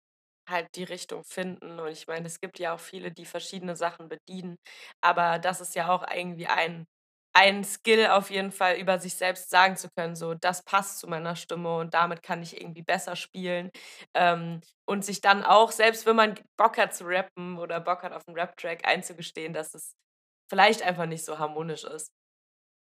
[0.48, 1.78] halt die Richtung finden.
[1.78, 4.56] Und ich meine, es gibt ja auch viele, die verschiedene Sachen bedienen.
[5.00, 6.86] Aber das ist ja auch irgendwie ein
[7.32, 11.06] ein Skill auf jeden Fall über sich selbst sagen zu können, so das passt zu
[11.08, 13.70] meiner Stimme und damit kann ich irgendwie besser spielen
[14.14, 18.12] ähm, und sich dann auch, selbst wenn man Bock hat zu rappen oder Bock hat
[18.12, 19.94] auf einen Rap-Track, einzugestehen, dass es
[20.50, 22.10] vielleicht einfach nicht so harmonisch ist.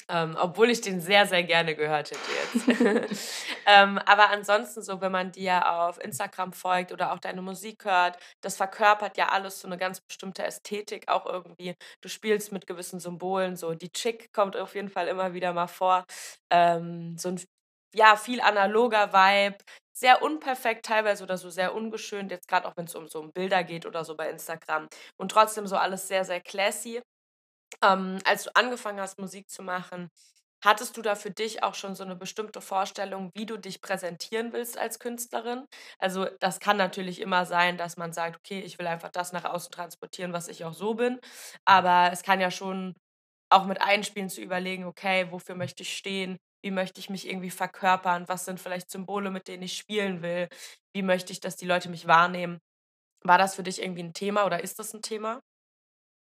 [0.10, 2.66] Ähm, obwohl ich den sehr, sehr gerne gehört hätte
[3.04, 3.20] jetzt.
[3.66, 8.18] ähm, aber ansonsten so, wenn man dir auf Instagram folgt oder auch deine Musik hört,
[8.42, 11.76] das verkörpert ja alles so eine ganz bestimmte Ästhetik auch irgendwie.
[12.02, 15.68] Du spielst mit gewissen Symbolen, so die Chick kommt auf jeden Fall immer wieder mal
[15.68, 16.06] vor.
[16.52, 17.42] Ähm, so ein
[17.94, 19.58] ja, viel analoger Vibe,
[19.94, 23.32] sehr unperfekt teilweise oder so sehr ungeschönt, jetzt gerade auch wenn es um so um
[23.34, 24.88] Bilder geht oder so bei Instagram.
[25.18, 27.02] Und trotzdem so alles sehr, sehr classy.
[27.84, 30.10] Ähm, als du angefangen hast, Musik zu machen,
[30.64, 34.54] hattest du da für dich auch schon so eine bestimmte Vorstellung, wie du dich präsentieren
[34.54, 35.66] willst als Künstlerin?
[36.00, 39.46] Also das kann natürlich immer sein, dass man sagt, okay, ich will einfach das nach
[39.46, 41.20] außen transportieren, was ich auch so bin.
[41.66, 42.96] Aber es kann ja schon
[43.50, 46.38] auch mit einspielen zu überlegen, okay, wofür möchte ich stehen?
[46.64, 48.28] Wie möchte ich mich irgendwie verkörpern?
[48.28, 50.50] Was sind vielleicht Symbole, mit denen ich spielen will?
[50.94, 52.60] Wie möchte ich, dass die Leute mich wahrnehmen?
[53.24, 55.42] War das für dich irgendwie ein Thema oder ist das ein Thema?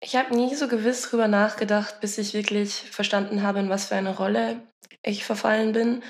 [0.01, 3.97] Ich habe nie so gewiss drüber nachgedacht, bis ich wirklich verstanden habe, in was für
[3.97, 4.61] eine Rolle
[5.03, 6.03] ich verfallen bin.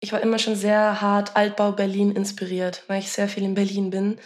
[0.00, 3.90] Ich war immer schon sehr hart Altbau Berlin inspiriert, weil ich sehr viel in Berlin
[3.90, 4.18] bin.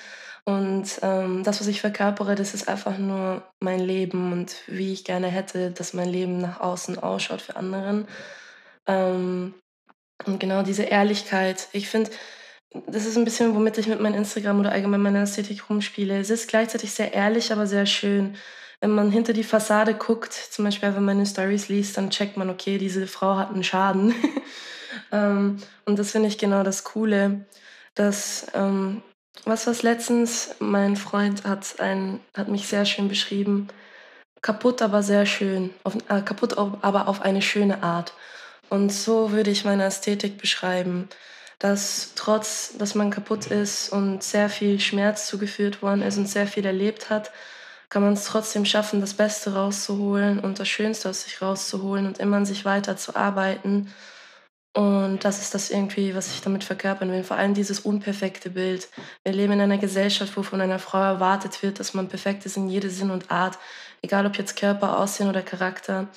[0.44, 5.04] Und ähm, das, was ich verkörpere, das ist einfach nur mein Leben und wie ich
[5.04, 8.08] gerne hätte, dass mein Leben nach außen ausschaut für anderen.
[8.86, 9.54] Ähm,
[10.26, 11.68] und genau diese Ehrlichkeit.
[11.72, 12.10] Ich finde,
[12.86, 16.18] das ist ein bisschen, womit ich mit meinem Instagram oder allgemein meiner Ästhetik rumspiele.
[16.18, 18.36] Es ist gleichzeitig sehr ehrlich, aber sehr schön
[18.80, 22.36] wenn man hinter die Fassade guckt, zum Beispiel wenn man meine Stories liest, dann checkt
[22.36, 24.14] man, okay, diese Frau hat einen Schaden.
[25.12, 27.46] ähm, und das finde ich genau das Coole,
[27.94, 29.02] dass ähm,
[29.44, 33.68] was was letztens mein Freund hat ein hat mich sehr schön beschrieben,
[34.42, 38.14] kaputt aber sehr schön, auf, äh, kaputt aber auf eine schöne Art.
[38.70, 41.08] Und so würde ich meine Ästhetik beschreiben,
[41.58, 46.46] dass trotz, dass man kaputt ist und sehr viel Schmerz zugeführt worden ist und sehr
[46.46, 47.32] viel erlebt hat,
[47.90, 52.18] kann man es trotzdem schaffen, das Beste rauszuholen und das Schönste aus sich rauszuholen und
[52.18, 53.92] immer an sich weiter zu arbeiten.
[54.74, 57.24] Und das ist das irgendwie, was ich damit verkörpern will.
[57.24, 58.88] Vor allem dieses unperfekte Bild.
[59.24, 62.56] Wir leben in einer Gesellschaft, wo von einer Frau erwartet wird, dass man perfekt ist
[62.56, 63.58] in jede Sinn und Art.
[64.02, 66.08] Egal ob jetzt Körper, Aussehen oder Charakter.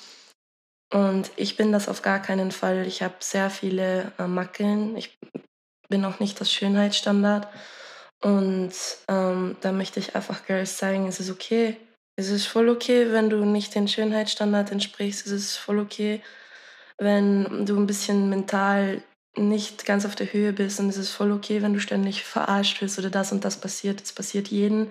[0.92, 2.86] Und ich bin das auf gar keinen Fall.
[2.86, 4.96] Ich habe sehr viele äh, Mackeln.
[4.96, 5.18] Ich
[5.88, 7.48] bin auch nicht das Schönheitsstandard.
[8.22, 8.72] Und
[9.08, 11.76] ähm, da möchte ich einfach Girls zeigen, es ist okay.
[12.16, 15.26] Es ist voll okay, wenn du nicht den Schönheitsstandard entsprichst.
[15.26, 16.22] Es ist voll okay,
[16.98, 19.02] wenn du ein bisschen mental
[19.36, 20.78] nicht ganz auf der Höhe bist.
[20.78, 24.00] Und es ist voll okay, wenn du ständig verarscht wirst oder das und das passiert.
[24.02, 24.88] Es passiert jeden.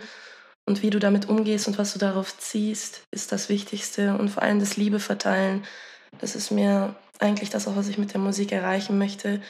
[0.65, 4.17] Und wie du damit umgehst und was du darauf ziehst, ist das Wichtigste.
[4.17, 5.63] Und vor allem das Liebe verteilen.
[6.19, 9.41] Das ist mir eigentlich das auch, was ich mit der Musik erreichen möchte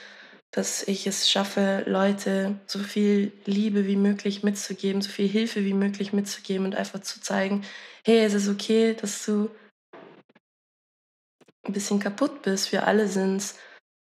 [0.52, 5.74] dass ich es schaffe, Leute so viel Liebe wie möglich mitzugeben, so viel Hilfe wie
[5.74, 7.64] möglich mitzugeben und einfach zu zeigen,
[8.04, 9.50] hey, es ist okay, dass du
[11.64, 13.58] ein bisschen kaputt bist, wir alle sind's.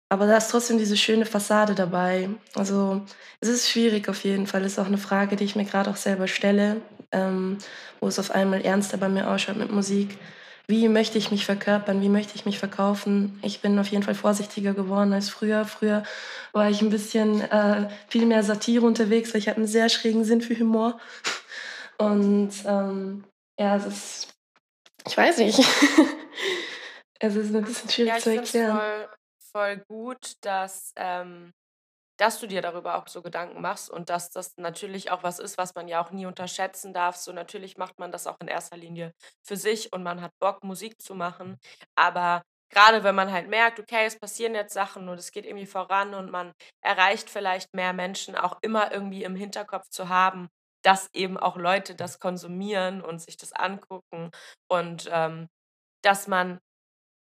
[0.09, 2.29] Aber da ist trotzdem diese schöne Fassade dabei.
[2.55, 3.03] Also
[3.41, 4.63] es ist schwierig auf jeden Fall.
[4.65, 7.57] Es ist auch eine Frage, die ich mir gerade auch selber stelle, ähm,
[8.01, 10.19] wo es auf einmal ernster bei mir ausschaut mit Musik.
[10.67, 13.39] Wie möchte ich mich verkörpern, wie möchte ich mich verkaufen.
[13.43, 15.65] Ich bin auf jeden Fall vorsichtiger geworden als früher.
[15.65, 16.05] Früher
[16.53, 20.25] war ich ein bisschen äh, viel mehr Satire unterwegs, weil ich habe einen sehr schrägen
[20.25, 21.01] Sinn für Humor.
[21.99, 23.25] Und ähm,
[23.59, 24.35] ja, es ist,
[25.07, 25.59] ich weiß nicht,
[27.19, 28.79] es ist ein bisschen schwierig ja, ich zu erklären.
[28.79, 29.09] Voll,
[29.53, 31.53] voll gut, dass ähm,
[32.23, 35.59] dass du dir darüber auch so Gedanken machst und dass das natürlich auch was ist,
[35.59, 37.17] was man ja auch nie unterschätzen darf.
[37.17, 39.13] So natürlich macht man das auch in erster Linie
[39.45, 41.59] für sich und man hat Bock, Musik zu machen.
[41.97, 45.67] Aber gerade wenn man halt merkt, okay, es passieren jetzt Sachen und es geht irgendwie
[45.67, 50.49] voran und man erreicht vielleicht mehr Menschen, auch immer irgendwie im Hinterkopf zu haben,
[50.85, 54.31] dass eben auch Leute das konsumieren und sich das angucken
[54.69, 55.49] und ähm,
[56.05, 56.61] dass man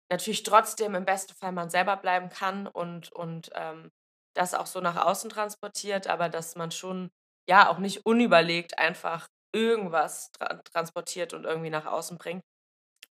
[0.09, 3.89] natürlich trotzdem im besten Fall man selber bleiben kann und, und ähm,
[4.33, 7.11] das auch so nach außen transportiert, aber dass man schon
[7.49, 12.43] ja auch nicht unüberlegt einfach irgendwas tra transportiert und irgendwie nach außen bringt.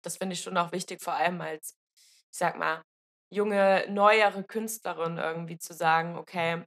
[0.03, 1.75] Das finde ich schon auch wichtig, vor allem als,
[2.32, 2.82] ich sag mal,
[3.34, 6.63] junge, neuere Künstlerin irgendwie zu sagen, okay,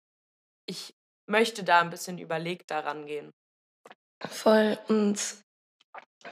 [0.67, 0.95] ich
[1.27, 3.31] möchte da ein bisschen überlegt daran gehen.
[4.29, 4.79] Voll.
[4.89, 5.19] Und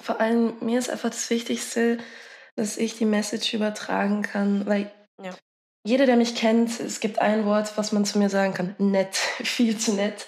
[0.00, 1.98] vor allem mir ist einfach das Wichtigste,
[2.57, 5.33] dass ich die Message übertragen kann, weil ja
[5.84, 9.14] jeder, der mich kennt, es gibt ein Wort, was man zu mir sagen kann, nett,
[9.42, 10.26] viel zu nett.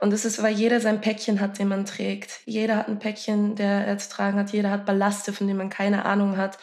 [0.00, 2.40] Und das ist, weil jeder sein Päckchen hat, den man trägt.
[2.44, 4.50] Jeder hat ein Päckchen, der er zu tragen hat.
[4.50, 6.58] Jeder hat Ballaste, von denen man keine Ahnung hat.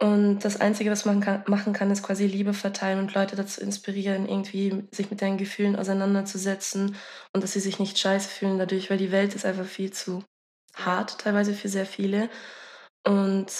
[0.00, 3.60] Und das Einzige, was man kann, machen kann, ist quasi Liebe verteilen und Leute dazu
[3.60, 6.96] inspirieren, irgendwie sich mit deinen Gefühlen auseinanderzusetzen
[7.32, 10.22] und dass sie sich nicht scheiße fühlen dadurch, weil die Welt ist einfach viel zu
[10.74, 12.28] hart, teilweise für sehr viele.
[13.04, 13.50] Und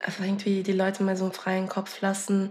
[0.00, 2.50] einfach irgendwie die Leute mal so einen freien Kopf lassen,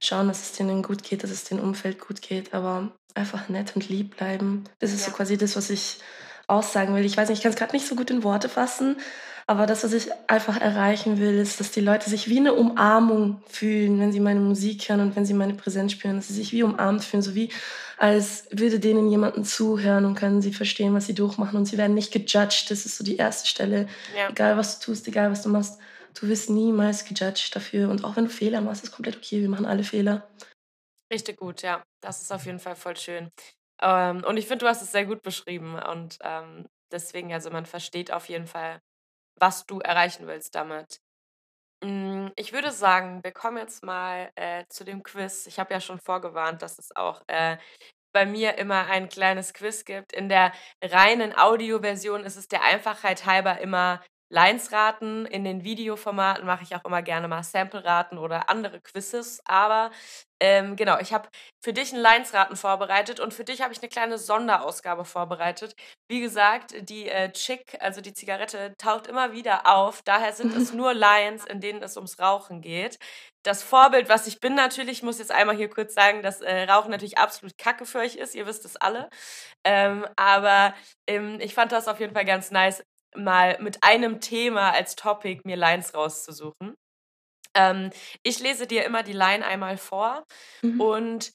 [0.00, 3.74] schauen, dass es denen gut geht, dass es dem Umfeld gut geht, aber einfach nett
[3.74, 4.64] und lieb bleiben.
[4.80, 5.10] Das ist ja.
[5.10, 5.98] so quasi das, was ich
[6.46, 7.04] aussagen will.
[7.04, 8.96] Ich weiß nicht, ich kann es gerade nicht so gut in Worte fassen,
[9.46, 13.42] aber das, was ich einfach erreichen will, ist, dass die Leute sich wie eine Umarmung
[13.46, 16.52] fühlen, wenn sie meine Musik hören und wenn sie meine Präsenz spüren, dass sie sich
[16.52, 17.50] wie umarmt fühlen, so wie
[17.98, 21.94] als würde denen jemanden zuhören und können sie verstehen, was sie durchmachen und sie werden
[21.94, 22.70] nicht gejudged.
[22.70, 23.86] Das ist so die erste Stelle.
[24.16, 24.30] Ja.
[24.30, 25.78] Egal, was du tust, egal, was du machst
[26.14, 27.90] du wirst niemals gejudged dafür.
[27.90, 29.40] Und auch wenn du Fehler machst, ist komplett okay.
[29.40, 30.28] Wir machen alle Fehler.
[31.12, 31.82] Richtig gut, ja.
[32.00, 33.30] Das ist auf jeden Fall voll schön.
[33.82, 35.78] Ähm, und ich finde, du hast es sehr gut beschrieben.
[35.78, 38.80] Und ähm, deswegen, also man versteht auf jeden Fall,
[39.38, 41.00] was du erreichen willst damit.
[41.82, 45.46] Mm, ich würde sagen, wir kommen jetzt mal äh, zu dem Quiz.
[45.46, 47.58] Ich habe ja schon vorgewarnt, dass es auch äh,
[48.14, 50.12] bei mir immer ein kleines Quiz gibt.
[50.12, 55.26] In der reinen Audioversion ist es der Einfachheit halber immer Lines-Raten.
[55.26, 59.40] In den Videoformaten mache ich auch immer gerne mal Sample-Raten oder andere Quizzes.
[59.44, 59.90] Aber
[60.40, 61.28] ähm, genau, ich habe
[61.62, 65.74] für dich einen Lines-Raten vorbereitet und für dich habe ich eine kleine Sonderausgabe vorbereitet.
[66.08, 70.02] Wie gesagt, die äh, Chick, also die Zigarette, taucht immer wieder auf.
[70.02, 72.98] Daher sind es nur Lines, in denen es ums Rauchen geht.
[73.42, 76.90] Das Vorbild, was ich bin natürlich, muss jetzt einmal hier kurz sagen, dass äh, Rauchen
[76.90, 78.34] natürlich absolut kacke für euch ist.
[78.34, 79.08] Ihr wisst es alle.
[79.64, 80.74] Ähm, aber
[81.06, 82.82] ähm, ich fand das auf jeden Fall ganz nice,
[83.16, 86.74] mal mit einem Thema als Topic mir Lines rauszusuchen.
[87.54, 87.90] Ähm,
[88.22, 90.24] ich lese dir immer die Line einmal vor
[90.62, 90.80] mhm.
[90.80, 91.32] und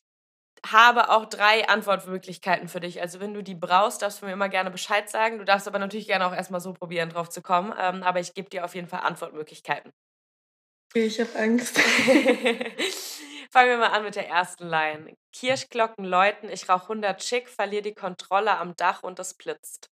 [0.66, 3.02] habe auch drei Antwortmöglichkeiten für dich.
[3.02, 5.38] Also wenn du die brauchst, darfst du mir immer gerne Bescheid sagen.
[5.38, 7.74] Du darfst aber natürlich gerne auch erstmal so probieren, drauf zu kommen.
[7.80, 9.92] Ähm, aber ich gebe dir auf jeden Fall Antwortmöglichkeiten.
[10.94, 11.80] Ich habe Angst.
[13.52, 15.16] Fangen wir mal an mit der ersten Line.
[15.34, 19.90] Kirschglocken läuten, ich rauche 100 Chick, verliere die Kontrolle am Dach und es blitzt.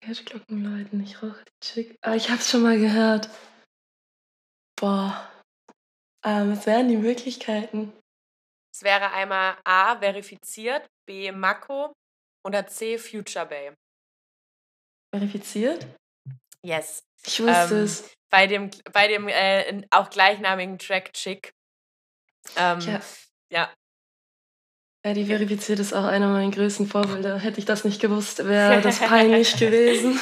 [0.00, 1.98] Kirschglocken läuten, ich rauche die Chick.
[2.02, 3.28] Ah, ich hab's schon mal gehört.
[4.76, 5.30] Boah.
[6.24, 7.92] Ähm, was wären die Möglichkeiten?
[8.72, 11.92] Es wäre einmal A, verifiziert, B, Mako
[12.44, 13.72] oder C, Future Bay.
[15.12, 15.86] Verifiziert?
[16.62, 17.02] Yes.
[17.24, 18.14] Ich wusste ähm, es.
[18.30, 21.52] Bei dem, bei dem äh, auch gleichnamigen Track Chick.
[22.56, 23.00] Ähm, ja.
[23.50, 23.74] ja,
[25.04, 27.38] ja, die verifiziert ist auch einer meiner größten Vorbilder.
[27.38, 30.18] Hätte ich das nicht gewusst, wäre das peinlich gewesen.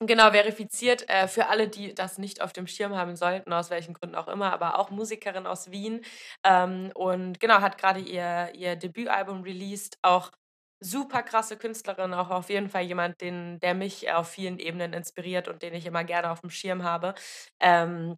[0.00, 3.94] Genau, verifiziert äh, für alle, die das nicht auf dem Schirm haben sollten, aus welchen
[3.94, 6.04] Gründen auch immer, aber auch Musikerin aus Wien.
[6.44, 9.98] Ähm, und genau, hat gerade ihr, ihr Debütalbum released.
[10.02, 10.32] Auch
[10.80, 15.48] super krasse Künstlerin, auch auf jeden Fall jemand, den, der mich auf vielen Ebenen inspiriert
[15.48, 17.14] und den ich immer gerne auf dem Schirm habe.
[17.60, 18.16] Ähm,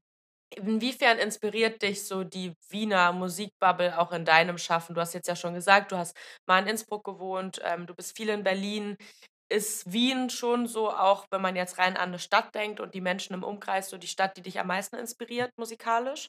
[0.57, 4.95] Inwiefern inspiriert dich so die Wiener Musikbubble auch in deinem Schaffen?
[4.95, 8.17] Du hast jetzt ja schon gesagt, du hast mal in Innsbruck gewohnt, ähm, du bist
[8.17, 8.97] viel in Berlin.
[9.51, 13.01] Ist Wien schon so, auch wenn man jetzt rein an eine Stadt denkt und die
[13.01, 16.29] Menschen im Umkreis, so die Stadt, die dich am meisten inspiriert musikalisch?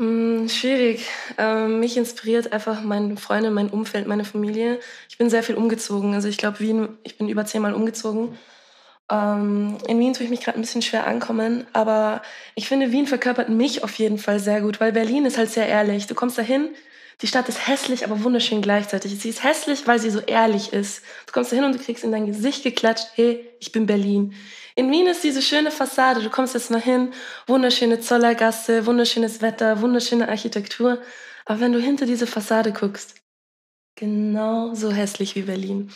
[0.00, 1.06] Hm, schwierig.
[1.38, 4.80] Ähm, mich inspiriert einfach meine Freunde, mein Umfeld, meine Familie.
[5.08, 6.14] Ich bin sehr viel umgezogen.
[6.14, 8.38] Also ich glaube, Wien, ich bin über zehnmal umgezogen.
[9.12, 12.22] Ähm, in Wien tue ich mich gerade ein bisschen schwer ankommen, aber
[12.54, 15.68] ich finde, Wien verkörpert mich auf jeden Fall sehr gut, weil Berlin ist halt sehr
[15.68, 16.06] ehrlich.
[16.06, 16.70] Du kommst dahin,
[17.20, 19.18] die Stadt ist hässlich, aber wunderschön gleichzeitig.
[19.20, 21.02] Sie ist hässlich, weil sie so ehrlich ist.
[21.26, 24.34] Du kommst dahin und du kriegst in dein Gesicht geklatscht, hey, ich bin Berlin.
[24.76, 26.22] In Wien ist diese schöne Fassade.
[26.22, 27.12] Du kommst jetzt mal hin,
[27.46, 30.98] wunderschöne Zollergasse, wunderschönes Wetter, wunderschöne Architektur.
[31.44, 33.21] Aber wenn du hinter diese Fassade guckst,
[33.94, 35.90] genau so hässlich wie Berlin.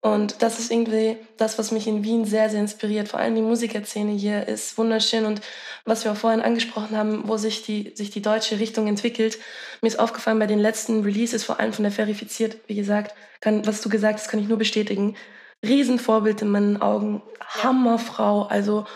[0.00, 3.08] Und das ist irgendwie das, was mich in Wien sehr, sehr inspiriert.
[3.08, 5.40] Vor allem die Musikerszene hier ist wunderschön und
[5.84, 9.38] was wir auch vorhin angesprochen haben, wo sich die, sich die deutsche Richtung entwickelt.
[9.80, 13.66] Mir ist aufgefallen bei den letzten Releases, vor allem von der Verifiziert, wie gesagt, kann,
[13.66, 15.16] was du gesagt hast, kann ich nur bestätigen.
[15.64, 17.22] Riesenvorbild in meinen Augen.
[17.40, 18.42] Hammerfrau.
[18.42, 18.86] Also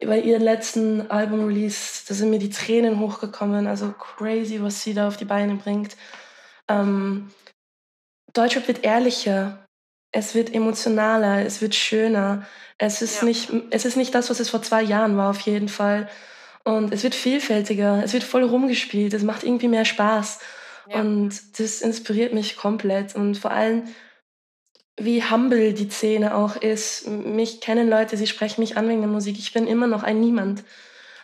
[0.00, 3.66] bei ihrem letzten Album-Release, da sind mir die Tränen hochgekommen.
[3.66, 5.96] Also crazy, was sie da auf die Beine bringt.
[6.68, 7.30] Ähm,
[8.36, 9.66] Deutschrap wird ehrlicher,
[10.12, 12.46] es wird emotionaler, es wird schöner.
[12.78, 13.24] Es ist, ja.
[13.24, 16.08] nicht, es ist nicht das, was es vor zwei Jahren war, auf jeden Fall.
[16.64, 20.40] Und es wird vielfältiger, es wird voll rumgespielt, es macht irgendwie mehr Spaß.
[20.88, 21.00] Ja.
[21.00, 23.14] Und das inspiriert mich komplett.
[23.14, 23.84] Und vor allem,
[24.98, 27.06] wie humble die Szene auch ist.
[27.06, 29.38] Mich kennen Leute, sie sprechen mich an wegen der Musik.
[29.38, 30.64] Ich bin immer noch ein Niemand.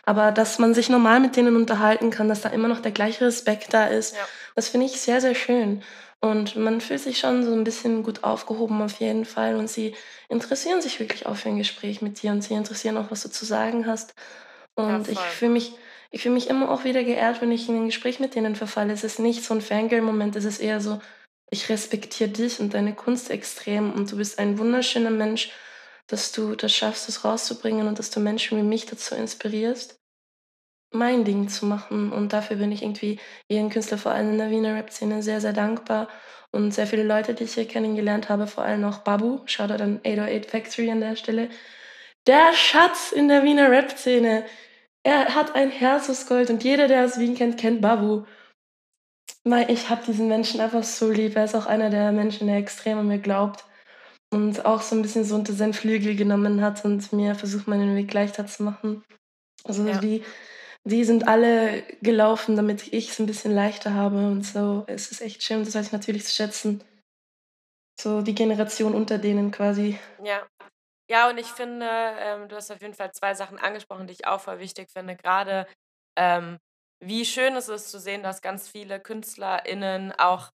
[0.05, 3.25] Aber dass man sich normal mit denen unterhalten kann, dass da immer noch der gleiche
[3.25, 4.21] Respekt da ist, ja.
[4.55, 5.81] das finde ich sehr, sehr schön.
[6.23, 9.57] Und man fühlt sich schon so ein bisschen gut aufgehoben auf jeden Fall.
[9.57, 9.93] Und sie
[10.29, 13.29] interessieren sich wirklich auch für ein Gespräch mit dir und sie interessieren auch, was du
[13.29, 14.13] zu sagen hast.
[14.75, 15.73] Und ja, ich fühle mich,
[16.11, 18.93] ich fühle mich immer auch wieder geehrt, wenn ich in ein Gespräch mit denen verfalle.
[18.93, 21.01] Es ist nicht so ein Fangirl-Moment, es ist eher so,
[21.51, 25.51] ich respektiere dich und deine Kunst extrem und du bist ein wunderschöner Mensch,
[26.07, 29.99] dass du das schaffst, das rauszubringen und dass du Menschen wie mich dazu inspirierst
[30.93, 32.11] mein Ding zu machen.
[32.11, 35.53] Und dafür bin ich irgendwie jedem Künstler, vor allem in der Wiener Rap-Szene, sehr, sehr
[35.53, 36.07] dankbar.
[36.51, 39.99] Und sehr viele Leute, die ich hier kennengelernt habe, vor allem auch Babu, Shoutout an
[40.05, 41.49] 808 Factory an der Stelle.
[42.27, 44.45] Der Schatz in der Wiener Rap-Szene.
[45.03, 48.23] Er hat ein Herz aus Gold und jeder, der aus Wien kennt, kennt Babu.
[49.67, 51.35] Ich habe diesen Menschen einfach so lieb.
[51.35, 53.65] Er ist auch einer der Menschen, der extrem an mir glaubt
[54.33, 57.95] und auch so ein bisschen so unter seinen Flügel genommen hat und mir versucht, meinen
[57.95, 59.03] Weg leichter zu machen.
[59.63, 60.01] Also ja.
[60.01, 60.23] wie
[60.85, 64.83] die sind alle gelaufen, damit ich es ein bisschen leichter habe und so.
[64.87, 66.83] Es ist echt schön, das weiß ich natürlich zu schätzen.
[67.99, 69.97] So die Generation unter denen quasi.
[70.23, 70.45] Ja.
[71.09, 74.25] Ja, und ich finde, ähm, du hast auf jeden Fall zwei Sachen angesprochen, die ich
[74.25, 75.15] auch voll wichtig finde.
[75.15, 75.67] Gerade
[76.17, 76.57] ähm,
[76.99, 80.49] wie schön es ist zu sehen, dass ganz viele KünstlerInnen auch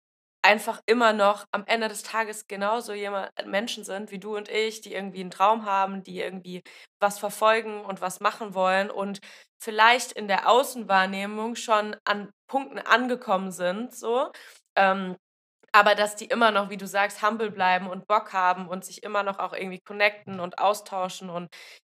[0.47, 4.81] einfach immer noch am Ende des Tages genauso jemand, Menschen sind wie du und ich,
[4.81, 6.63] die irgendwie einen Traum haben, die irgendwie
[7.01, 9.19] was verfolgen und was machen wollen und
[9.61, 14.31] vielleicht in der Außenwahrnehmung schon an Punkten angekommen sind, so.
[14.77, 15.17] Ähm,
[15.73, 19.03] aber dass die immer noch, wie du sagst, humble bleiben und Bock haben und sich
[19.03, 21.49] immer noch auch irgendwie connecten und austauschen und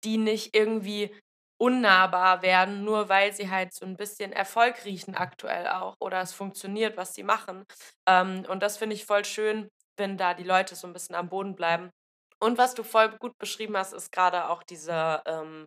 [0.03, 1.15] die nicht irgendwie
[1.60, 6.34] unnahbar werden, nur weil sie halt so ein bisschen Erfolg riechen aktuell auch oder es
[6.34, 7.65] funktioniert, was sie machen.
[8.08, 11.30] Ähm, und das finde ich voll schön, wenn da die Leute so ein bisschen am
[11.30, 11.91] Boden bleiben.
[12.39, 15.65] Und was du voll gut beschrieben hast, ist gerade auch diese, ähm,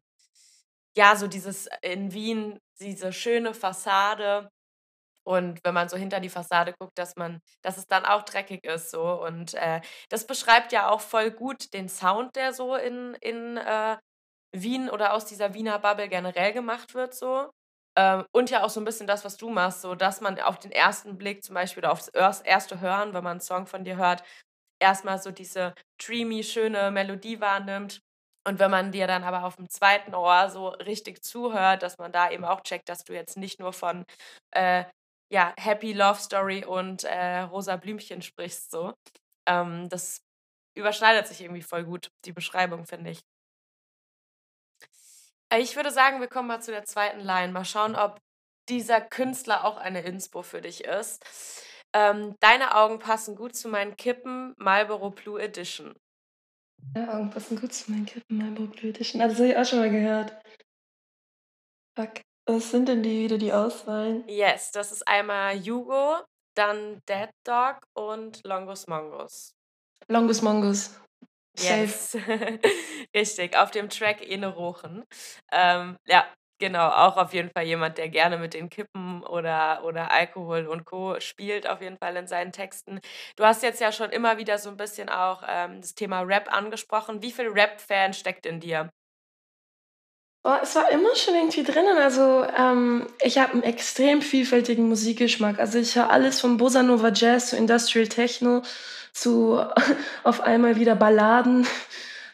[0.97, 4.49] ja, so dieses in Wien, diese schöne Fassade.
[5.25, 8.65] Und wenn man so hinter die Fassade guckt, dass man, dass es dann auch dreckig
[8.65, 9.03] ist, so.
[9.23, 13.99] Und äh, das beschreibt ja auch voll gut den Sound, der so in, in äh,
[14.53, 17.51] Wien oder aus dieser Wiener Bubble generell gemacht wird, so.
[17.97, 20.59] Ähm, und ja auch so ein bisschen das, was du machst, so dass man auf
[20.59, 22.09] den ersten Blick zum Beispiel oder aufs
[22.41, 24.23] erste Hören, wenn man einen Song von dir hört,
[24.81, 28.01] erstmal so diese dreamy, schöne Melodie wahrnimmt
[28.47, 32.12] und wenn man dir dann aber auf dem zweiten Ohr so richtig zuhört, dass man
[32.12, 34.05] da eben auch checkt, dass du jetzt nicht nur von
[34.53, 34.85] äh,
[35.33, 38.93] ja, Happy Love Story und äh, Rosa Blümchen sprichst, so.
[39.49, 40.23] Ähm, das
[40.77, 43.21] überschneidet sich irgendwie voll gut, die Beschreibung, finde ich.
[45.53, 47.53] Äh, ich würde sagen, wir kommen mal zu der zweiten Line.
[47.53, 48.19] Mal schauen, ob
[48.69, 51.25] dieser Künstler auch eine Inspo für dich ist.
[51.93, 55.95] Ähm, deine Augen passen gut zu meinen Kippen, Marlboro Blue Edition.
[56.97, 59.21] Ja, Augen passen gut zu meinen Kippen, Marlboro Blue Edition.
[59.21, 60.41] Ah, das habe ich auch schon mal gehört.
[61.97, 62.23] Fuck.
[62.47, 64.27] Was sind denn die wieder die Auswahlen?
[64.27, 66.17] Yes, das ist einmal Hugo,
[66.57, 69.55] dann Dead Dog und Longus Mongus.
[70.09, 71.02] Longus Mongus.
[71.59, 72.17] Yes.
[73.15, 75.05] Richtig, auf dem Track Ene Rochen.
[75.53, 76.27] Ähm, ja,
[76.59, 80.85] genau, auch auf jeden Fall jemand, der gerne mit den Kippen oder, oder Alkohol und
[80.87, 81.21] Co.
[81.21, 83.00] spielt, auf jeden Fall in seinen Texten.
[83.37, 86.50] Du hast jetzt ja schon immer wieder so ein bisschen auch ähm, das Thema Rap
[86.53, 87.21] angesprochen.
[87.23, 88.90] Wie viel Rap-Fan steckt in dir?
[90.45, 91.99] Oh, es war immer schon irgendwie drinnen.
[91.99, 95.61] Also ähm, ich habe einen extrem vielfältigen Musikgeschmack.
[95.61, 98.63] Also ich höre alles von Bossa Nova Jazz zu Industrial Techno
[99.13, 99.61] zu
[100.25, 101.61] auf einmal wieder Balladen.
[101.61, 101.67] Mhm.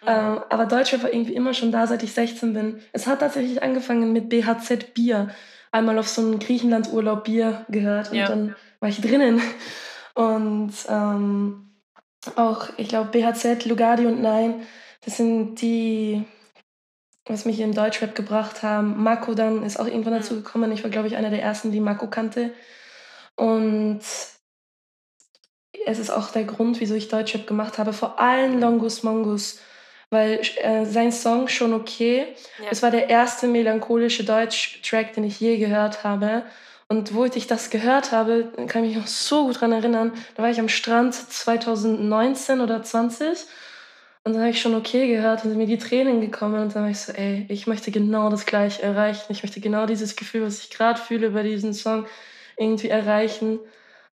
[0.06, 2.80] Ähm, aber Deutschrap war irgendwie immer schon da, seit ich 16 bin.
[2.92, 5.28] Es hat tatsächlich angefangen mit BHZ Bier.
[5.70, 8.28] Einmal auf so einem Griechenland-Urlaub Bier gehört und ja.
[8.28, 9.42] dann war ich drinnen.
[10.14, 11.68] Und ähm,
[12.36, 14.66] auch, ich glaube, BHZ, Lugardi und Nein,
[15.04, 16.24] das sind die,
[17.28, 19.02] was mich in Deutschrap gebracht haben.
[19.02, 20.44] Mako dann ist auch irgendwann dazu mhm.
[20.44, 20.72] gekommen.
[20.72, 22.52] Ich war, glaube ich, einer der ersten, die Mako kannte.
[23.36, 24.00] Und
[25.86, 27.92] es ist auch der Grund, wieso ich Deutschrap gemacht habe.
[27.92, 29.60] Vor allem Longus Mongus,
[30.10, 32.26] weil äh, sein Song schon okay.
[32.58, 32.66] Ja.
[32.70, 36.44] Es war der erste melancholische Deutsch-Track, den ich je gehört habe.
[36.88, 40.12] Und wo ich das gehört habe, kann ich mich noch so gut daran erinnern.
[40.34, 43.46] Da war ich am Strand 2019 oder 20
[44.28, 46.82] und dann habe ich schon okay gehört und sind mir die Tränen gekommen und dann
[46.82, 49.32] war ich so, ey, ich möchte genau das gleiche erreichen.
[49.32, 52.04] Ich möchte genau dieses Gefühl, was ich gerade fühle bei diesem Song,
[52.58, 53.58] irgendwie erreichen.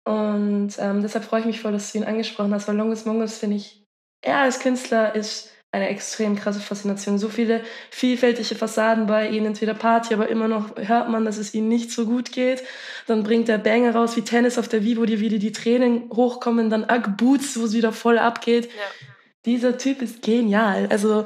[0.03, 3.39] Und ähm, deshalb freue ich mich voll, dass du ihn angesprochen hast, weil Longus Mongus
[3.39, 3.88] finde ich,
[4.22, 7.18] er als Künstler ist eine extrem krasse Faszination.
[7.18, 11.55] So viele vielfältige Fassaden bei ihm, entweder Party, aber immer noch hört man, dass es
[11.55, 12.61] ihm nicht so gut geht.
[13.07, 16.70] Dann bringt er Banger raus wie Tennis auf der Vivo, die wieder die Tränen hochkommen,
[16.70, 18.66] dann Ugg Boots, wo es wieder voll abgeht.
[18.66, 19.12] Ja.
[19.46, 20.88] Dieser Typ ist genial.
[20.89, 21.26] Also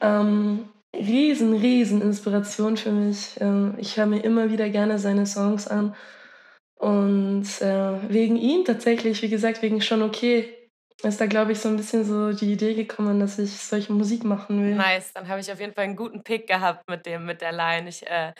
[0.00, 3.36] ähm, riesen, riesen Inspiration für mich.
[3.40, 5.94] Ähm, ich höre mir immer wieder gerne seine Songs an.
[6.76, 10.54] Und äh, wegen ihm tatsächlich, wie gesagt, wegen schon okay,
[11.02, 14.24] ist da, glaube ich, so ein bisschen so die Idee gekommen, dass ich solche Musik
[14.24, 14.74] machen will.
[14.74, 17.52] Nice, dann habe ich auf jeden Fall einen guten Pick gehabt mit dem, mit der
[17.52, 17.88] Line.
[17.88, 18.32] Ich äh,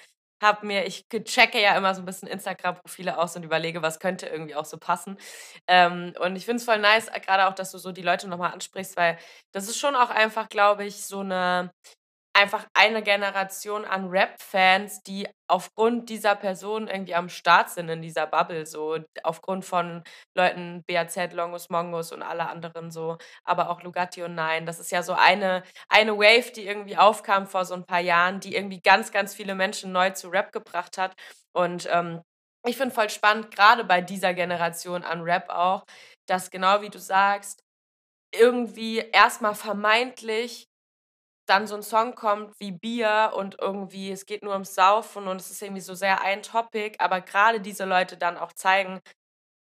[0.42, 4.26] habe mir, ich checke ja immer so ein bisschen Instagram-Profile aus und überlege, was könnte
[4.26, 5.16] irgendwie auch so passen.
[5.66, 8.52] Ähm, und ich finde es voll nice, gerade auch, dass du so die Leute nochmal
[8.52, 9.18] ansprichst, weil
[9.52, 11.70] das ist schon auch einfach, glaube ich, so eine
[12.38, 18.28] einfach eine Generation an Rap-Fans, die aufgrund dieser Person irgendwie am Start sind in dieser
[18.28, 20.04] Bubble, so aufgrund von
[20.36, 24.66] Leuten BAZ, Longus Mongus und alle anderen so, aber auch Lugatti und Nein.
[24.66, 28.38] Das ist ja so eine, eine Wave, die irgendwie aufkam vor so ein paar Jahren,
[28.38, 31.14] die irgendwie ganz, ganz viele Menschen neu zu Rap gebracht hat.
[31.52, 32.22] Und ähm,
[32.64, 35.84] ich finde voll spannend, gerade bei dieser Generation an Rap auch,
[36.28, 37.64] dass genau wie du sagst,
[38.32, 40.67] irgendwie erstmal vermeintlich
[41.48, 45.40] dann so ein Song kommt wie Bier und irgendwie es geht nur ums Saufen und
[45.40, 49.00] es ist irgendwie so sehr ein Topic, aber gerade diese Leute dann auch zeigen,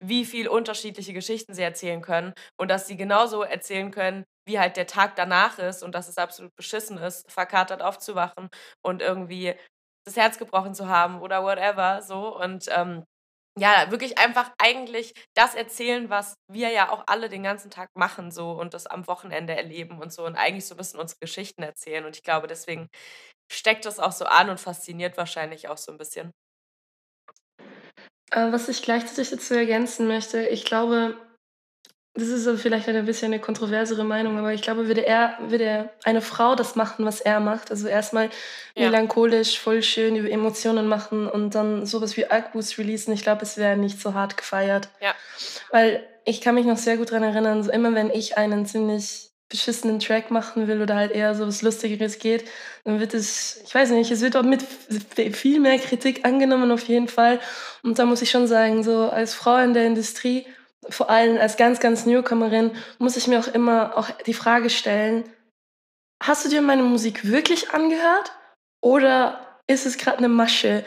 [0.01, 4.77] wie viel unterschiedliche Geschichten sie erzählen können und dass sie genauso erzählen können, wie halt
[4.77, 8.49] der Tag danach ist und dass es absolut beschissen ist, verkatert aufzuwachen
[8.83, 9.55] und irgendwie
[10.05, 12.37] das Herz gebrochen zu haben oder whatever so.
[12.39, 13.05] Und ähm,
[13.59, 18.31] ja, wirklich einfach eigentlich das erzählen, was wir ja auch alle den ganzen Tag machen
[18.31, 21.63] so und das am Wochenende erleben und so und eigentlich so ein bisschen unsere Geschichten
[21.63, 22.05] erzählen.
[22.05, 22.89] Und ich glaube, deswegen
[23.51, 26.33] steckt das auch so an und fasziniert wahrscheinlich auch so ein bisschen.
[28.31, 31.19] Äh, was ich gleichzeitig dazu ergänzen möchte, ich glaube,
[32.15, 36.21] das ist vielleicht ein bisschen eine kontroversere Meinung, aber ich glaube, würde er, würde eine
[36.21, 38.29] Frau das machen, was er macht, also erstmal
[38.75, 38.85] ja.
[38.85, 43.57] melancholisch, voll schön über Emotionen machen und dann sowas wie Alkbus releasen, ich glaube, es
[43.57, 44.91] wäre nicht so hart gefeiert.
[45.01, 45.15] Ja.
[45.71, 49.31] Weil ich kann mich noch sehr gut daran erinnern, so immer wenn ich einen ziemlich
[49.49, 52.45] beschissenen Track machen will oder halt eher so was Lustigeres geht,
[52.85, 54.63] dann wird es, ich weiß nicht, es wird auch mit
[55.35, 57.39] viel mehr Kritik angenommen auf jeden Fall.
[57.83, 60.47] Und da muss ich schon sagen, so als Frau in der Industrie,
[60.89, 65.25] vor allem als ganz, ganz Newcomerin, muss ich mir auch immer auch die Frage stellen,
[66.23, 68.33] hast du dir meine Musik wirklich angehört
[68.83, 70.85] oder ist es gerade eine Masche?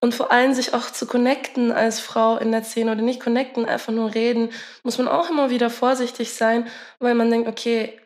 [0.00, 3.64] Und vor allem sich auch zu connecten als Frau in der Szene oder nicht connecten,
[3.64, 4.50] einfach nur reden,
[4.82, 6.68] muss man auch immer wieder vorsichtig sein,
[6.98, 7.98] weil man denkt, okay,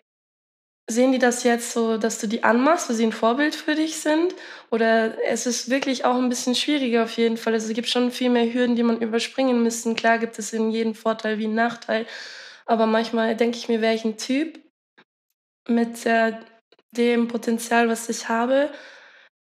[0.90, 3.96] sehen die das jetzt so, dass du die anmachst, weil sie ein Vorbild für dich
[3.96, 4.34] sind?
[4.70, 7.54] Oder es ist wirklich auch ein bisschen schwieriger auf jeden Fall.
[7.54, 9.94] Also es gibt schon viel mehr Hürden, die man überspringen müsste.
[9.94, 12.06] Klar gibt es in jedem Vorteil wie einen Nachteil.
[12.66, 14.60] Aber manchmal denke ich mir, wäre ich ein Typ
[15.68, 16.32] mit äh,
[16.92, 18.70] dem Potenzial, was ich habe,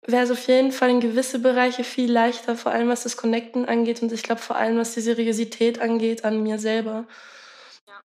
[0.07, 3.67] wäre es auf jeden Fall in gewisse Bereiche viel leichter, vor allem was das Connecten
[3.67, 7.07] angeht und ich glaube vor allem was die Seriosität angeht an mir selber.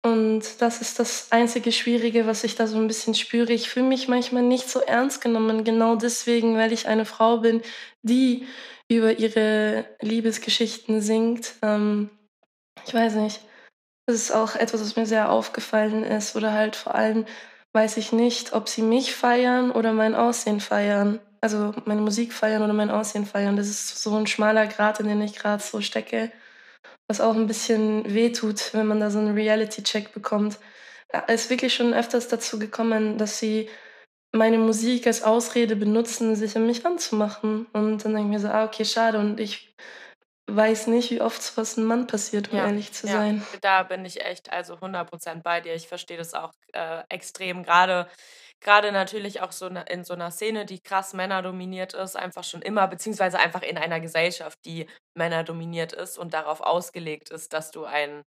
[0.05, 3.51] Und das ist das einzige Schwierige, was ich da so ein bisschen spüre.
[3.53, 7.63] Ich fühle mich manchmal nicht so ernst genommen, genau deswegen, weil ich eine Frau bin,
[8.03, 8.45] die
[8.87, 11.53] über ihre Liebesgeschichten singt.
[11.63, 12.11] Ähm,
[12.85, 13.41] ich weiß nicht.
[14.05, 16.35] Das ist auch etwas, was mir sehr aufgefallen ist.
[16.35, 17.25] Oder halt vor allem
[17.73, 21.19] weiß ich nicht, ob sie mich feiern oder mein Aussehen feiern.
[21.41, 23.57] Also meine Musik feiern oder mein Aussehen feiern.
[23.57, 26.31] Das ist so ein schmaler Grat, in den ich gerade so stecke
[27.07, 30.57] was auch ein bisschen wehtut, wenn man da so einen Reality-Check bekommt.
[31.27, 33.69] Es ist wirklich schon öfters dazu gekommen, dass sie
[34.31, 37.67] meine Musik als Ausrede benutzen, sich an mich anzumachen.
[37.73, 39.19] Und dann denke ich mir so, ah, okay, schade.
[39.19, 39.73] Und ich
[40.47, 43.13] weiß nicht, wie oft sowas einem Mann passiert, um ja, ehrlich zu ja.
[43.13, 43.45] sein.
[43.61, 45.73] Da bin ich echt also 100% bei dir.
[45.73, 47.63] Ich verstehe das auch äh, extrem.
[47.63, 48.07] Gerade
[48.65, 52.87] gerade natürlich auch so in so einer Szene, die krass männerdominiert ist, einfach schon immer,
[52.87, 58.23] beziehungsweise einfach in einer Gesellschaft, die männerdominiert ist und darauf ausgelegt ist, dass du ein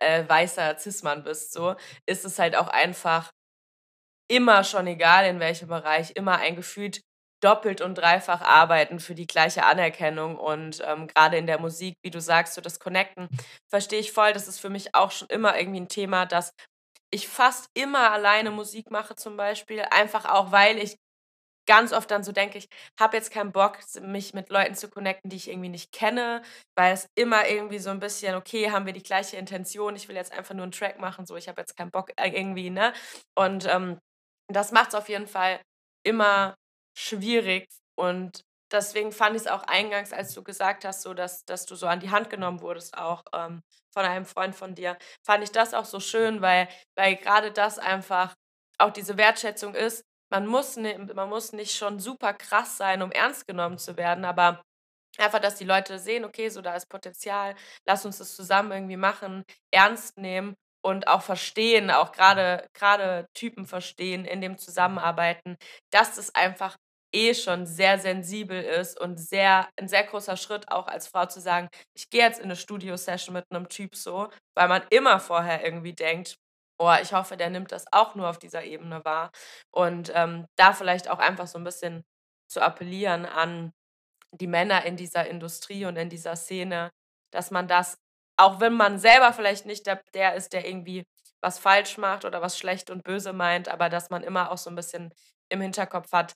[0.00, 1.76] äh, weißer Cis-Mann bist, so,
[2.06, 3.30] ist es halt auch einfach
[4.30, 7.00] immer schon egal, in welchem Bereich, immer ein gefühlt
[7.42, 10.36] doppelt und dreifach arbeiten für die gleiche Anerkennung.
[10.36, 13.28] Und ähm, gerade in der Musik, wie du sagst, so das Connecten,
[13.70, 14.32] verstehe ich voll.
[14.32, 16.52] Das ist für mich auch schon immer irgendwie ein Thema, dass
[17.10, 19.80] ich fast immer alleine Musik mache zum Beispiel.
[19.90, 20.96] Einfach auch, weil ich
[21.66, 25.30] ganz oft dann so denke, ich habe jetzt keinen Bock, mich mit Leuten zu connecten,
[25.30, 26.42] die ich irgendwie nicht kenne,
[26.76, 30.16] weil es immer irgendwie so ein bisschen, okay, haben wir die gleiche Intention, ich will
[30.16, 32.92] jetzt einfach nur einen Track machen, so ich habe jetzt keinen Bock äh, irgendwie, ne?
[33.36, 33.98] Und ähm,
[34.48, 35.60] das macht es auf jeden Fall
[36.04, 36.54] immer
[36.96, 38.42] schwierig und
[38.72, 41.86] deswegen fand ich es auch eingangs, als du gesagt hast, so dass, dass du so
[41.86, 43.62] an die Hand genommen wurdest, auch ähm,
[43.92, 47.78] von einem Freund von dir, fand ich das auch so schön, weil, weil gerade das
[47.78, 48.34] einfach
[48.78, 50.04] auch diese Wertschätzung ist.
[50.30, 54.24] Man muss, ne, man muss nicht schon super krass sein, um ernst genommen zu werden,
[54.24, 54.62] aber
[55.18, 57.54] einfach, dass die Leute sehen, okay, so da ist Potenzial,
[57.86, 63.66] lass uns das zusammen irgendwie machen, ernst nehmen und auch verstehen, auch gerade gerade Typen
[63.66, 65.56] verstehen in dem Zusammenarbeiten,
[65.90, 66.76] dass es einfach
[67.12, 71.40] eh schon sehr sensibel ist und sehr ein sehr großer Schritt auch als Frau zu
[71.40, 75.64] sagen, ich gehe jetzt in eine Studio-Session mit einem Typ so, weil man immer vorher
[75.64, 76.36] irgendwie denkt,
[76.78, 79.30] oh, ich hoffe, der nimmt das auch nur auf dieser Ebene wahr.
[79.70, 82.04] Und ähm, da vielleicht auch einfach so ein bisschen
[82.48, 83.72] zu appellieren an
[84.32, 86.90] die Männer in dieser Industrie und in dieser Szene,
[87.32, 87.96] dass man das
[88.40, 91.04] auch wenn man selber vielleicht nicht der, der ist, der irgendwie
[91.42, 94.70] was falsch macht oder was schlecht und böse meint, aber dass man immer auch so
[94.70, 95.12] ein bisschen
[95.50, 96.32] im Hinterkopf hat,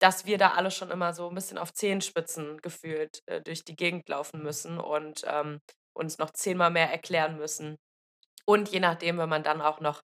[0.00, 3.76] dass wir da alle schon immer so ein bisschen auf Zehenspitzen gefühlt äh, durch die
[3.76, 5.60] Gegend laufen müssen und ähm,
[5.94, 7.76] uns noch zehnmal mehr erklären müssen.
[8.46, 10.02] Und je nachdem, wenn man dann auch noch,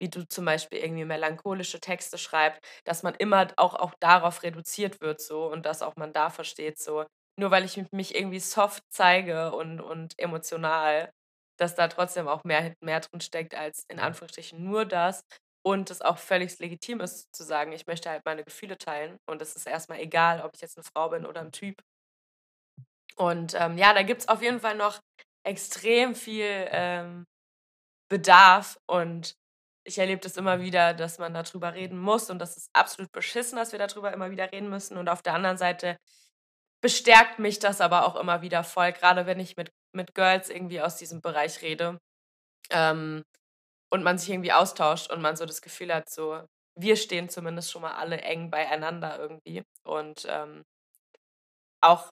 [0.00, 5.00] wie du zum Beispiel irgendwie melancholische Texte schreibst, dass man immer auch, auch darauf reduziert
[5.00, 7.04] wird so und dass auch man da versteht, so,
[7.38, 11.12] nur weil ich mich irgendwie soft zeige und, und emotional,
[11.58, 15.22] dass da trotzdem auch mehr, mehr drin steckt als in Anführungsstrichen nur das.
[15.64, 19.18] Und es auch völlig legitim ist zu sagen, ich möchte halt meine Gefühle teilen.
[19.26, 21.82] Und es ist erstmal egal, ob ich jetzt eine Frau bin oder ein Typ.
[23.16, 25.00] Und ähm, ja, da gibt es auf jeden Fall noch
[25.44, 27.26] extrem viel ähm,
[28.08, 28.78] Bedarf.
[28.86, 29.36] Und
[29.84, 32.28] ich erlebe das immer wieder, dass man darüber reden muss.
[32.28, 34.96] Und das ist absolut beschissen, dass wir darüber immer wieder reden müssen.
[34.96, 35.96] Und auf der anderen Seite
[36.82, 40.80] bestärkt mich das aber auch immer wieder voll, gerade wenn ich mit, mit Girls irgendwie
[40.80, 42.00] aus diesem Bereich rede
[42.70, 43.22] ähm,
[43.92, 46.42] und man sich irgendwie austauscht und man so das Gefühl hat, so,
[46.78, 50.64] wir stehen zumindest schon mal alle eng beieinander irgendwie und ähm,
[51.80, 52.10] auch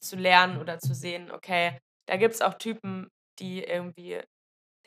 [0.00, 3.08] zu lernen oder zu sehen, okay, da gibt es auch Typen,
[3.40, 4.20] die irgendwie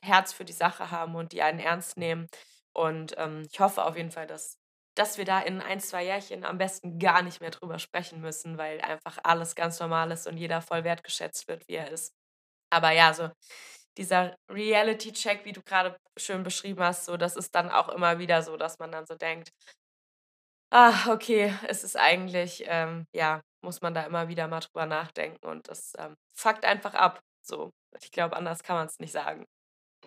[0.01, 2.28] Herz für die Sache haben und die einen ernst nehmen.
[2.73, 4.57] Und ähm, ich hoffe auf jeden Fall, dass
[4.95, 8.57] dass wir da in ein, zwei Jährchen am besten gar nicht mehr drüber sprechen müssen,
[8.57, 12.13] weil einfach alles ganz normal ist und jeder voll wertgeschätzt wird, wie er ist.
[12.71, 13.30] Aber ja, so
[13.97, 18.41] dieser Reality-Check, wie du gerade schön beschrieben hast, so, das ist dann auch immer wieder
[18.43, 19.49] so, dass man dann so denkt,
[20.71, 25.45] ah, okay, es ist eigentlich, ähm, ja, muss man da immer wieder mal drüber nachdenken
[25.45, 27.21] und das ähm, fuckt einfach ab.
[27.41, 27.71] So,
[28.01, 29.45] ich glaube, anders kann man es nicht sagen.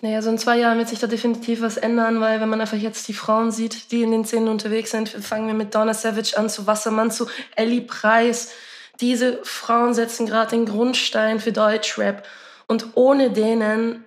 [0.03, 2.77] Naja, so in zwei Jahren wird sich da definitiv was ändern, weil wenn man einfach
[2.77, 6.39] jetzt die Frauen sieht, die in den Szenen unterwegs sind, fangen wir mit Donna Savage
[6.39, 8.53] an, zu Wassermann, zu Ellie Preis.
[9.01, 12.27] Diese Frauen setzen gerade den Grundstein für Deutschrap.
[12.71, 14.05] Und ohne denen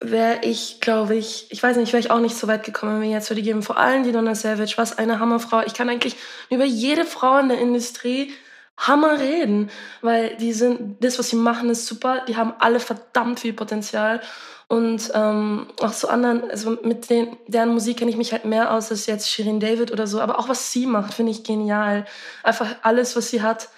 [0.00, 3.02] wäre ich, glaube ich, ich weiß nicht, wäre ich auch nicht so weit gekommen, wenn
[3.02, 3.62] wir jetzt würde geben.
[3.62, 5.60] Vor allem die Donna Savage, was eine Hammerfrau.
[5.66, 6.16] Ich kann eigentlich
[6.48, 8.32] über jede Frau in der Industrie
[8.78, 9.68] Hammer reden,
[10.00, 12.24] weil die sind, das, was sie machen, ist super.
[12.26, 14.22] Die haben alle verdammt viel Potenzial.
[14.66, 18.72] Und ähm, auch so anderen, also mit den, deren Musik kenne ich mich halt mehr
[18.72, 20.22] aus als jetzt Shirin David oder so.
[20.22, 22.06] Aber auch was sie macht, finde ich genial.
[22.44, 23.68] Einfach alles, was sie hat,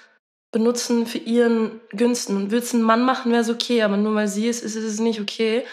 [0.52, 2.36] benutzen für ihren Günsten.
[2.36, 3.82] Und würde es ein Mann machen, wäre es okay.
[3.82, 5.64] Aber nur weil sie ist, ist es nicht okay.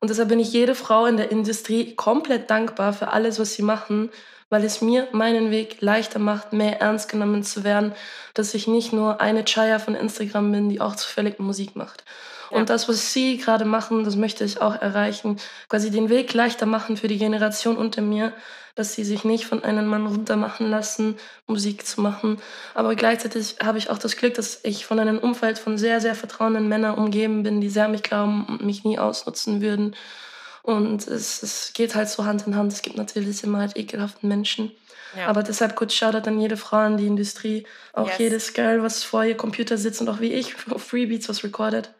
[0.00, 3.62] Und deshalb bin ich jede Frau in der Industrie komplett dankbar für alles, was sie
[3.62, 4.10] machen,
[4.50, 7.92] weil es mir meinen Weg leichter macht, mehr ernst genommen zu werden,
[8.34, 12.04] dass ich nicht nur eine Chaya von Instagram bin, die auch zufällig Musik macht.
[12.52, 15.38] Und das, was Sie gerade machen, das möchte ich auch erreichen.
[15.68, 18.32] Quasi den Weg leichter machen für die Generation unter mir,
[18.74, 22.38] dass sie sich nicht von einem Mann runtermachen lassen, Musik zu machen.
[22.74, 26.14] Aber gleichzeitig habe ich auch das Glück, dass ich von einem Umfeld von sehr, sehr
[26.14, 29.94] vertrauenden Männern umgeben bin, die sehr an mich glauben und mich nie ausnutzen würden.
[30.62, 32.72] Und es, es geht halt so Hand in Hand.
[32.72, 34.72] Es gibt natürlich immer halt ekelhaften Menschen.
[35.16, 35.26] Ja.
[35.26, 37.66] Aber deshalb kurz Shoutout an jede Frau in die Industrie.
[37.92, 38.18] Auch yes.
[38.18, 41.92] jedes Girl, was vor ihr Computer sitzt und auch wie ich auf Freebeats was recorded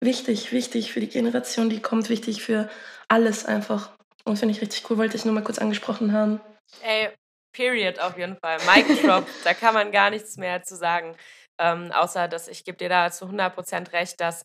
[0.00, 2.68] wichtig, wichtig für die Generation, die kommt, wichtig für
[3.08, 3.90] alles einfach.
[4.24, 6.40] Und finde ich richtig cool, wollte ich nur mal kurz angesprochen haben.
[6.82, 7.10] Ey,
[7.52, 8.58] Period auf jeden Fall.
[8.66, 11.16] Mic Drop, da kann man gar nichts mehr zu sagen.
[11.58, 14.44] Ähm, außer, dass ich gebe dir da zu 100% recht, dass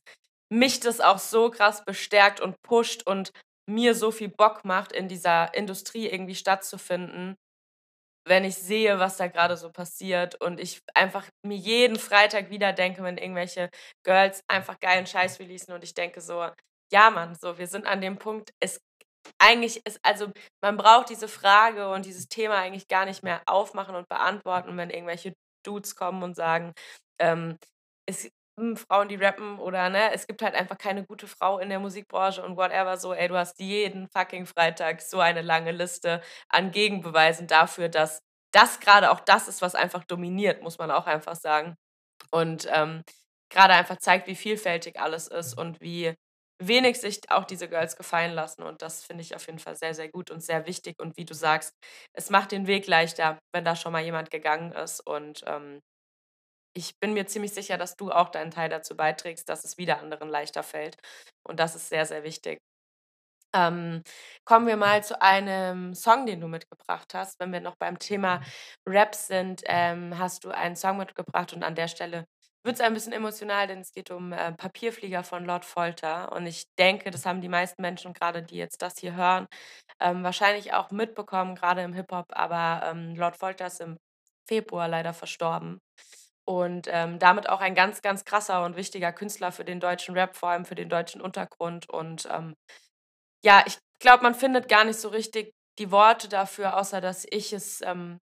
[0.50, 3.32] mich das auch so krass bestärkt und pusht und
[3.68, 7.36] mir so viel Bock macht, in dieser Industrie irgendwie stattzufinden,
[8.26, 12.74] wenn ich sehe, was da gerade so passiert und ich einfach mir jeden Freitag wieder
[12.74, 13.70] denke, wenn irgendwelche
[14.04, 16.48] Girls einfach geilen Scheiß releasen und ich denke so,
[16.92, 18.80] ja Mann, so, wir sind an dem Punkt, es
[19.40, 20.32] eigentlich ist, also
[20.64, 24.90] man braucht diese Frage und dieses Thema eigentlich gar nicht mehr aufmachen und beantworten, wenn
[24.90, 25.34] irgendwelche
[25.66, 26.74] Dudes kommen und sagen,
[27.20, 27.58] ähm,
[28.08, 28.30] es,
[28.60, 31.80] hm, Frauen, die rappen oder ne, es gibt halt einfach keine gute Frau in der
[31.80, 36.72] Musikbranche und whatever so, ey, du hast jeden fucking Freitag so eine lange Liste an
[36.72, 38.22] Gegenbeweisen dafür, dass
[38.54, 41.76] das gerade auch das ist, was einfach dominiert, muss man auch einfach sagen.
[42.32, 43.04] Und ähm,
[43.52, 46.16] gerade einfach zeigt, wie vielfältig alles ist und wie
[46.60, 48.64] wenig sich auch diese Girls gefallen lassen.
[48.64, 51.00] Und das finde ich auf jeden Fall sehr, sehr gut und sehr wichtig.
[51.00, 51.74] Und wie du sagst,
[52.14, 55.02] es macht den Weg leichter, wenn da schon mal jemand gegangen ist.
[55.02, 55.82] Und ähm,
[56.74, 60.00] ich bin mir ziemlich sicher, dass du auch deinen Teil dazu beiträgst, dass es wieder
[60.00, 60.98] anderen leichter fällt.
[61.44, 62.60] Und das ist sehr, sehr wichtig.
[63.54, 64.02] Ähm,
[64.46, 67.40] kommen wir mal zu einem Song, den du mitgebracht hast.
[67.40, 68.42] Wenn wir noch beim Thema
[68.88, 72.26] Rap sind, ähm, hast du einen Song mitgebracht und an der Stelle
[72.64, 76.32] wird es ein bisschen emotional, denn es geht um äh, Papierflieger von Lord Folter.
[76.32, 79.48] Und ich denke, das haben die meisten Menschen, gerade die jetzt das hier hören,
[80.00, 82.28] ähm, wahrscheinlich auch mitbekommen, gerade im Hip-Hop.
[82.32, 83.98] Aber ähm, Lord Folter ist im
[84.48, 85.80] Februar leider verstorben.
[86.46, 90.36] Und ähm, damit auch ein ganz, ganz krasser und wichtiger Künstler für den deutschen Rap,
[90.36, 91.90] vor allem für den deutschen Untergrund.
[91.90, 92.56] Und ähm,
[93.44, 97.54] ja, ich glaube, man findet gar nicht so richtig die Worte dafür, außer dass ich
[97.54, 98.20] es ähm,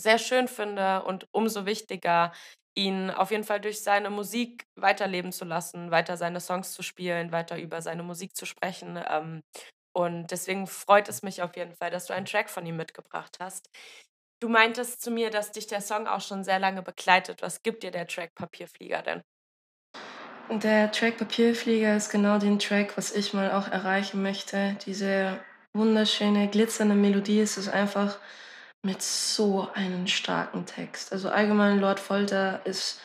[0.00, 2.32] sehr schön finde und umso wichtiger,
[2.76, 7.32] ihn auf jeden Fall durch seine Musik weiterleben zu lassen, weiter seine Songs zu spielen,
[7.32, 9.02] weiter über seine Musik zu sprechen.
[9.08, 9.42] Ähm,
[9.94, 13.36] und deswegen freut es mich auf jeden Fall, dass du einen Track von ihm mitgebracht
[13.40, 13.68] hast.
[14.44, 17.40] Du meintest zu mir, dass dich der Song auch schon sehr lange begleitet.
[17.40, 19.22] Was gibt dir der Track Papierflieger denn?
[20.50, 24.76] Der Track Papierflieger ist genau den Track, was ich mal auch erreichen möchte.
[24.84, 25.40] Diese
[25.72, 28.18] wunderschöne, glitzernde Melodie ist es einfach
[28.82, 31.14] mit so einem starken Text.
[31.14, 33.00] Also allgemein Lord Folter ist,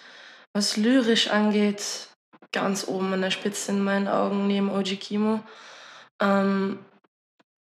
[0.52, 2.10] was lyrisch angeht,
[2.52, 5.40] ganz oben an der Spitze in meinen Augen neben Oji Kimo.
[6.22, 6.80] Ähm,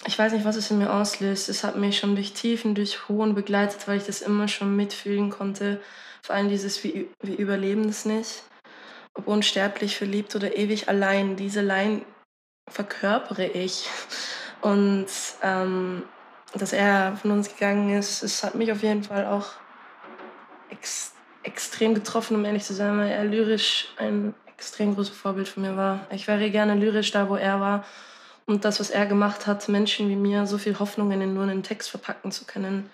[0.06, 1.48] ich weiß nicht, was es in mir auslöst.
[1.48, 5.30] Es hat mich schon durch Tiefen, durch Hohen begleitet, weil ich das immer schon mitfühlen
[5.30, 5.80] konnte.
[6.22, 8.42] Vor allem dieses, wie, wie überleben es nicht.
[9.14, 11.36] Ob unsterblich, verliebt oder ewig allein.
[11.36, 12.02] Diese Line
[12.68, 13.88] verkörpere ich.
[14.60, 15.06] Und
[15.42, 16.04] ähm,
[16.54, 19.46] dass er von uns gegangen ist, es hat mich auf jeden Fall auch
[20.70, 21.12] ex
[21.44, 25.76] extrem getroffen, um ehrlich zu sein, weil er lyrisch ein extrem großes Vorbild für mir
[25.76, 26.06] war.
[26.10, 27.84] Ich wäre gerne lyrisch da, wo er war
[28.48, 31.62] und das, was er gemacht hat, Menschen wie mir so viel Hoffnung in nur einen
[31.62, 32.90] Text verpacken zu können,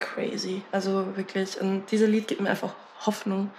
[0.00, 0.62] crazy.
[0.72, 1.60] Also wirklich.
[1.60, 2.74] Und dieses Lied gibt mir einfach
[3.06, 3.50] Hoffnung,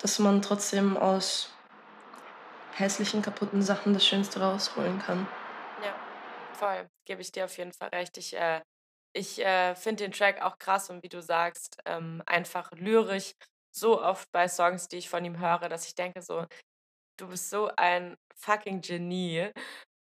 [0.00, 1.52] dass man trotzdem aus
[2.74, 5.26] hässlichen, kaputten Sachen das Schönste rausholen kann.
[5.82, 5.94] Ja,
[6.54, 6.88] voll.
[7.04, 8.16] Gebe ich dir auf jeden Fall recht.
[8.16, 8.60] Ich, äh,
[9.12, 13.32] ich äh, finde den Track auch krass und wie du sagst, ähm, einfach lyrisch
[13.72, 16.46] so oft bei Songs, die ich von ihm höre, dass ich denke so,
[17.16, 19.50] du bist so ein fucking Genie.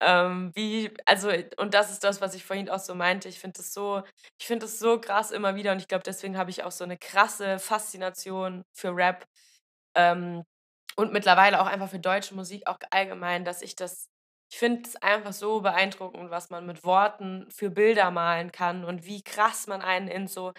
[0.01, 3.29] Ähm, wie, also, und das ist das, was ich vorhin auch so meinte.
[3.29, 4.03] Ich finde es so,
[4.39, 6.83] ich finde es so krass immer wieder und ich glaube, deswegen habe ich auch so
[6.83, 9.25] eine krasse Faszination für Rap
[9.95, 10.43] ähm,
[10.97, 14.09] und mittlerweile auch einfach für deutsche Musik auch allgemein, dass ich das
[14.49, 19.05] ich finde es einfach so beeindruckend, was man mit Worten für Bilder malen kann und
[19.05, 20.53] wie krass man einen in so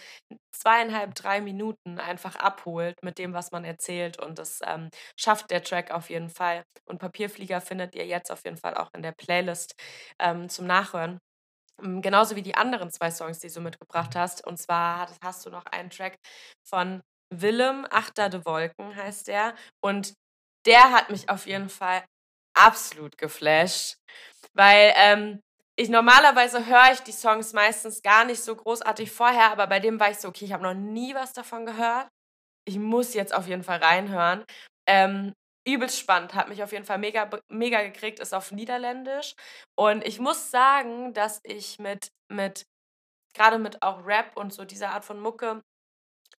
[0.53, 4.21] zweieinhalb, drei Minuten einfach abholt mit dem, was man erzählt.
[4.21, 6.65] Und das ähm, schafft der Track auf jeden Fall.
[6.87, 9.75] Und Papierflieger findet ihr jetzt auf jeden Fall auch in der Playlist
[10.21, 11.19] ähm, zum Nachhören.
[11.83, 14.47] Ähm, genauso wie die anderen zwei Songs, die du mitgebracht hast.
[14.47, 16.17] Und zwar hast du noch einen Track
[16.69, 19.55] von Willem, Achter de Wolken heißt der.
[19.83, 20.15] Und
[20.67, 22.05] der hat mich auf jeden Fall
[22.59, 23.97] absolut geflasht,
[24.55, 25.41] weil ähm,
[25.77, 30.01] ich normalerweise höre ich die Songs meistens gar nicht so großartig vorher, aber bei dem
[30.01, 32.09] war ich so, okay, ich habe noch nie was davon gehört.
[32.67, 34.45] Ich muss jetzt auf jeden Fall reinhören.
[34.89, 35.33] Ähm,
[35.67, 39.35] übelst spannend, hat mich auf jeden Fall mega, mega gekriegt, ist auf Niederländisch.
[39.77, 42.65] Und ich muss sagen, dass ich mit, mit
[43.35, 45.63] gerade mit auch Rap und so dieser Art von Mucke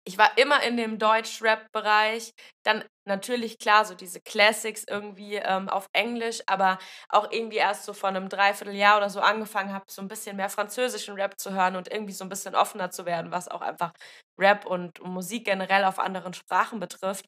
[0.05, 2.33] ich war immer in dem Deutsch-Rap-Bereich.
[2.63, 6.79] Dann natürlich klar, so diese Classics irgendwie ähm, auf Englisch, aber
[7.09, 10.49] auch irgendwie erst so vor einem Dreivierteljahr oder so angefangen habe, so ein bisschen mehr
[10.49, 13.93] französischen Rap zu hören und irgendwie so ein bisschen offener zu werden, was auch einfach
[14.39, 17.25] Rap und Musik generell auf anderen Sprachen betrifft.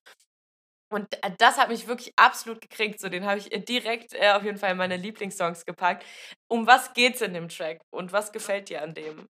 [0.89, 2.99] Und äh, das hat mich wirklich absolut gekriegt.
[2.99, 6.05] So, den habe ich direkt äh, auf jeden Fall in meine Lieblingssongs gepackt.
[6.49, 9.27] Um was geht's in dem Track und was gefällt dir an dem?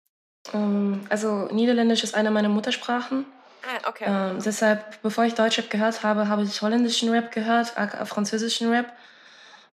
[0.53, 3.25] Ähm, also Niederländisch ist eine meiner Muttersprachen.
[3.63, 4.05] Ah, okay.
[4.07, 7.73] Ähm, deshalb, bevor ich Deutschrap gehört habe, habe ich holländischen Rap gehört,
[8.05, 8.91] französischen Rap.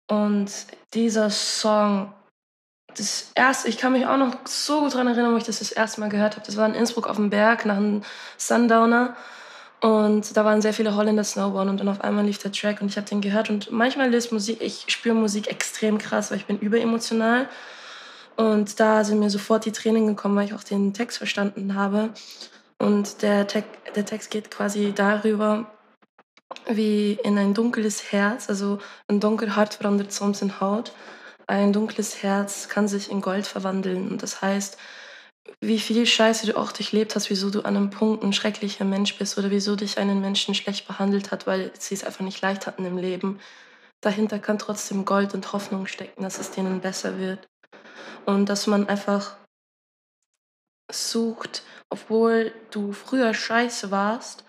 [0.07, 0.51] Und
[0.93, 2.13] dieser Song,
[2.97, 5.71] das erste, ich kann mich auch noch so gut daran erinnern, wo ich das das
[5.71, 6.45] erste Mal gehört habe.
[6.45, 8.03] Das war in Innsbruck auf dem Berg nach einem
[8.37, 9.15] Sundowner.
[9.81, 12.87] Und da waren sehr viele Holländer Snowboarden und dann auf einmal lief der Track und
[12.87, 13.49] ich habe den gehört.
[13.49, 17.47] Und manchmal löst Musik, ich spüre Musik extrem krass, weil ich bin überemotional.
[18.37, 22.11] Und da sind mir sofort die Tränen gekommen, weil ich auch den Text verstanden habe.
[22.77, 23.63] Und der, Te
[23.95, 25.71] der Text geht quasi darüber,
[26.69, 30.91] wie in ein dunkles Herz, also ein dunkel Hart verwandelt soms in Haut.
[31.47, 34.09] Ein dunkles Herz kann sich in Gold verwandeln.
[34.09, 34.77] Und das heißt,
[35.61, 39.17] wie viel Scheiße du auch durchlebt hast, wieso du an einem Punkt ein schrecklicher Mensch
[39.17, 42.67] bist oder wieso dich einen Menschen schlecht behandelt hat, weil sie es einfach nicht leicht
[42.67, 43.39] hatten im Leben.
[44.01, 47.47] Dahinter kann trotzdem Gold und Hoffnung stecken, dass es denen besser wird.
[48.25, 49.37] Und dass man einfach
[50.91, 54.43] sucht, obwohl du früher scheiße warst,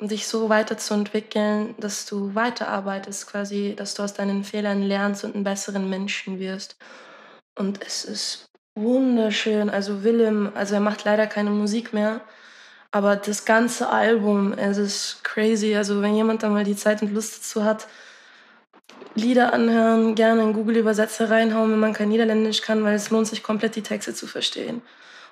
[0.00, 5.44] dich so weiterzuentwickeln, dass du weiterarbeitest, quasi, dass du aus deinen Fehlern lernst und einen
[5.44, 6.76] besseren Menschen wirst.
[7.56, 9.70] Und es ist wunderschön.
[9.70, 12.20] Also Willem, also er macht leider keine Musik mehr,
[12.90, 15.76] aber das ganze Album, es ist crazy.
[15.76, 17.86] Also wenn jemand da mal die Zeit und Lust dazu hat,
[19.14, 23.42] Lieder anhören, gerne einen Google-Übersetzer reinhauen, wenn man kein Niederländisch kann, weil es lohnt sich
[23.42, 24.82] komplett die Texte zu verstehen.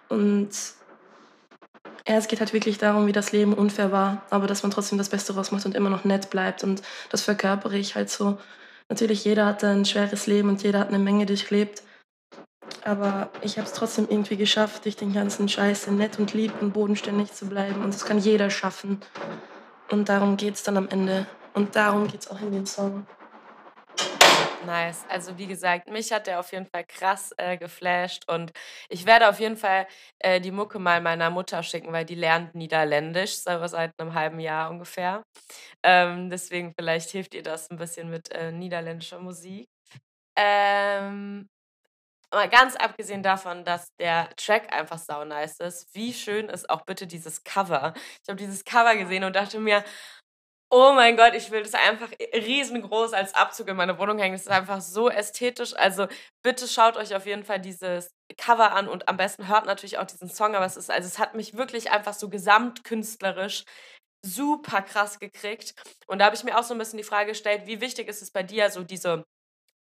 [0.09, 0.51] Und
[2.07, 4.99] ja, es geht halt wirklich darum, wie das Leben unfair war, aber dass man trotzdem
[4.99, 6.65] das Beste rausmacht und immer noch nett bleibt.
[6.65, 8.39] Und das verkörpere ich halt so.
[8.89, 11.83] Natürlich, jeder hat ein schweres Leben und jeder hat eine Menge durchlebt.
[12.85, 16.73] Aber ich habe es trotzdem irgendwie geschafft, durch den ganzen Scheiß nett und lieb und
[16.73, 17.83] bodenständig zu bleiben.
[17.83, 19.01] Und das kann jeder schaffen.
[19.91, 21.27] Und darum geht es dann am Ende.
[21.55, 23.07] Und darum geht es auch in dem Song.
[24.65, 25.05] Nice.
[25.09, 28.53] Also wie gesagt, mich hat der auf jeden Fall krass äh, geflasht und
[28.89, 29.87] ich werde auf jeden Fall
[30.21, 34.39] äh, die Mucke mal meiner Mutter schicken, weil die lernt Niederländisch seit, seit einem halben
[34.41, 35.25] Jahr ungefähr.
[35.83, 39.67] Ähm, deswegen vielleicht hilft ihr das ein bisschen mit äh, niederländischer Musik.
[40.37, 41.49] Ähm,
[42.33, 46.83] mal ganz abgesehen davon, dass der Track einfach sau nice ist, wie schön ist auch
[46.83, 47.95] bitte dieses Cover.
[48.23, 49.85] Ich habe dieses Cover gesehen und dachte mir,
[50.75, 54.33] Oh mein Gott, ich will das einfach riesengroß als Abzug in meine Wohnung hängen.
[54.33, 55.75] Das ist einfach so ästhetisch.
[55.77, 56.07] Also
[56.43, 60.07] bitte schaut euch auf jeden Fall dieses Cover an und am besten hört natürlich auch
[60.07, 60.55] diesen Song.
[60.55, 63.65] Aber es ist, also es hat mich wirklich einfach so gesamtkünstlerisch
[64.25, 65.75] super krass gekriegt.
[66.07, 68.23] Und da habe ich mir auch so ein bisschen die Frage gestellt, wie wichtig ist
[68.23, 69.25] es bei dir, so diese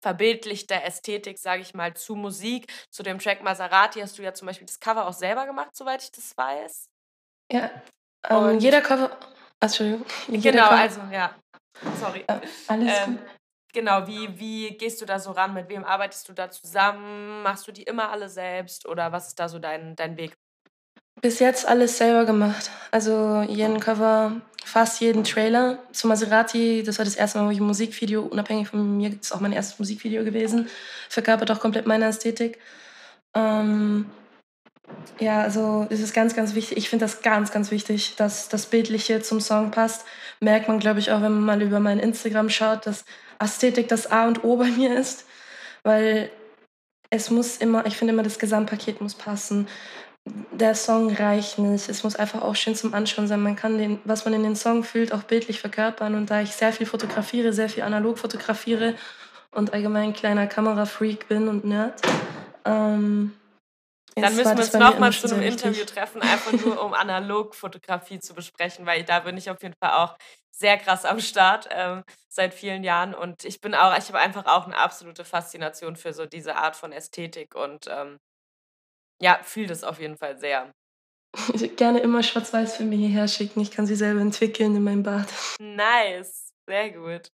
[0.02, 4.48] verbildlichte Ästhetik, sage ich mal, zu Musik, zu dem Track Maserati hast du ja zum
[4.48, 6.90] Beispiel das Cover auch selber gemacht, soweit ich das weiß.
[7.52, 7.70] Ja,
[8.28, 9.16] ähm, jeder Cover,
[9.60, 10.06] Entschuldigung.
[10.28, 11.36] Genau, also ja.
[12.00, 12.24] Sorry.
[12.28, 13.26] Äh, alles ähm, gut.
[13.72, 15.54] Genau, wie, wie gehst du da so ran?
[15.54, 17.44] Mit wem arbeitest du da zusammen?
[17.44, 20.34] Machst du die immer alle selbst oder was ist da so dein, dein Weg?
[21.22, 22.72] Bis jetzt alles selber gemacht.
[22.92, 25.80] Also jeden Cover, fast jeden Trailer.
[25.92, 29.28] Zu Maserati, das war das erste Mal, wo ich ein Musikvideo, unabhängig von mir, das
[29.28, 30.70] ist auch mein erstes Musikvideo gewesen,
[31.10, 32.58] verkörpert auch komplett meine Ästhetik.
[33.36, 34.10] Ähm,
[35.20, 36.78] ja, also es ist ganz, ganz wichtig.
[36.78, 40.06] Ich finde das ganz, ganz wichtig, dass das Bildliche zum Song passt.
[40.40, 43.04] Merkt man, glaube ich, auch, wenn man mal über mein Instagram schaut, dass
[43.40, 45.26] Ästhetik das A und O bei mir ist.
[45.84, 46.30] Weil
[47.10, 49.68] es muss immer, ich finde immer, das Gesamtpaket muss passen.
[50.52, 51.90] Der Song reicht nicht.
[51.90, 53.42] Es muss einfach auch schön zum Anschauen sein.
[53.42, 56.16] Man kann den, was man in den Song fühlt, auch bildlich verkörpern.
[56.16, 58.96] Und da ich sehr viel fotografiere, sehr viel analog fotografiere
[59.52, 62.02] und allgemein ein kleiner Kamerafreak bin und Nerd,
[62.66, 63.34] ähm,
[64.16, 68.86] dann müssen wir uns nochmal zu einem Interview treffen, einfach nur um Analogfotografie zu besprechen,
[68.86, 70.18] weil da bin ich auf jeden Fall auch
[70.52, 74.46] sehr krass am Start ähm, seit vielen Jahren und ich bin auch, ich habe einfach
[74.46, 78.20] auch eine absolute Faszination für so diese Art von Ästhetik und ähm,
[79.22, 80.74] ja, fühle das auf jeden Fall sehr.
[81.36, 83.62] Ich würde gerne immer Schwarz-Weiß-Filme hierher schicken.
[83.62, 85.28] Ich kann sie selber entwickeln in meinem Bad.
[85.60, 87.30] Nice, sehr gut.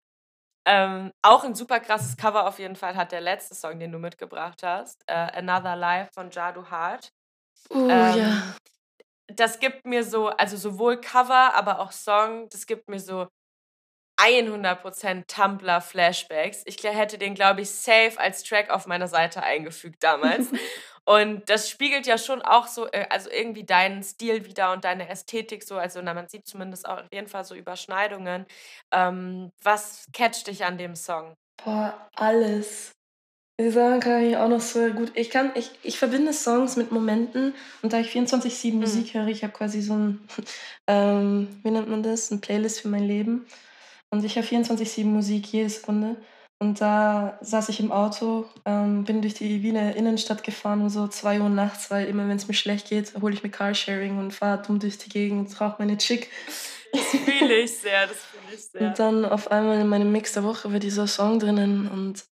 [0.64, 3.98] Ähm, auch ein super krasses Cover auf jeden Fall hat der letzte Song, den du
[3.98, 5.02] mitgebracht hast.
[5.06, 7.12] Äh, Another Life von Jadu Hart.
[7.70, 8.42] Oh ähm, ja.
[9.26, 13.28] Das gibt mir so, also sowohl Cover, aber auch Song, das gibt mir so
[14.20, 16.62] 100% Tumblr-Flashbacks.
[16.66, 20.48] Ich hätte den, glaube ich, safe als Track auf meiner Seite eingefügt damals.
[21.04, 25.08] Und das spiegelt ja schon auch so, äh, also irgendwie deinen Stil wieder und deine
[25.08, 25.76] Ästhetik so.
[25.76, 28.46] Also na, man sieht zumindest auch auf jeden Fall so Überschneidungen.
[28.92, 31.34] Ähm, was catcht dich an dem Song?
[31.64, 32.92] Boah, alles.
[33.58, 35.12] Ich sagen kann ich auch noch so gut.
[35.14, 38.80] Ich kann, ich, ich verbinde Songs mit Momenten und da ich 24-7 mhm.
[38.80, 40.26] Musik höre, ich habe quasi so ein,
[40.86, 42.30] ähm, wie nennt man das?
[42.30, 43.46] Ein Playlist für mein Leben.
[44.10, 46.16] Und ich höre 24-7 Musik jede Sekunde.
[46.62, 51.08] Und da saß ich im Auto, ähm, bin durch die Wiener Innenstadt gefahren um so
[51.08, 54.32] 2 Uhr nachts, weil immer wenn es mir schlecht geht, hole ich mir Carsharing und
[54.32, 56.30] fahre dumm durch die Gegend, rauche meine Chick.
[56.92, 58.86] Das fühle ich sehr, das fühle ich sehr.
[58.86, 62.22] Und dann auf einmal in meinem Mix der Woche war dieser Song drinnen und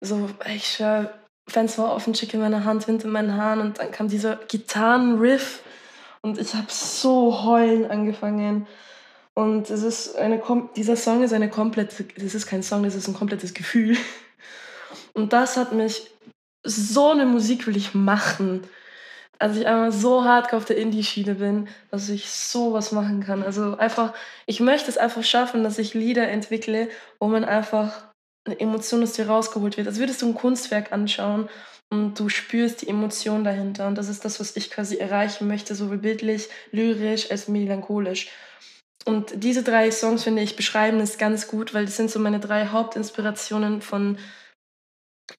[0.00, 1.12] so, ich schwör,
[1.48, 4.36] Fenster war offen, Chick in meiner Hand, Wind in meinen Haaren und dann kam dieser
[4.36, 5.64] Gitarrenriff
[6.20, 8.68] und ich habe so heulen angefangen.
[9.38, 10.42] Und es ist eine,
[10.74, 13.96] dieser Song ist eine komplette, das ist kein Song, das ist ein komplettes Gefühl.
[15.14, 16.10] Und das hat mich,
[16.64, 18.64] so eine Musik will ich machen.
[19.38, 23.44] Also ich einmal so hart auf der Indie-Schiene bin, dass ich sowas machen kann.
[23.44, 24.12] Also einfach,
[24.46, 26.88] ich möchte es einfach schaffen, dass ich Lieder entwickle,
[27.20, 28.08] wo man einfach
[28.44, 29.86] eine Emotion aus dir rausgeholt wird.
[29.86, 31.48] Als würdest du ein Kunstwerk anschauen
[31.90, 33.86] und du spürst die Emotion dahinter.
[33.86, 38.32] Und das ist das, was ich quasi erreichen möchte, sowohl bildlich, lyrisch als melancholisch.
[39.04, 42.40] Und diese drei Songs, finde ich, beschreiben es ganz gut, weil das sind so meine
[42.40, 44.18] drei Hauptinspirationen von,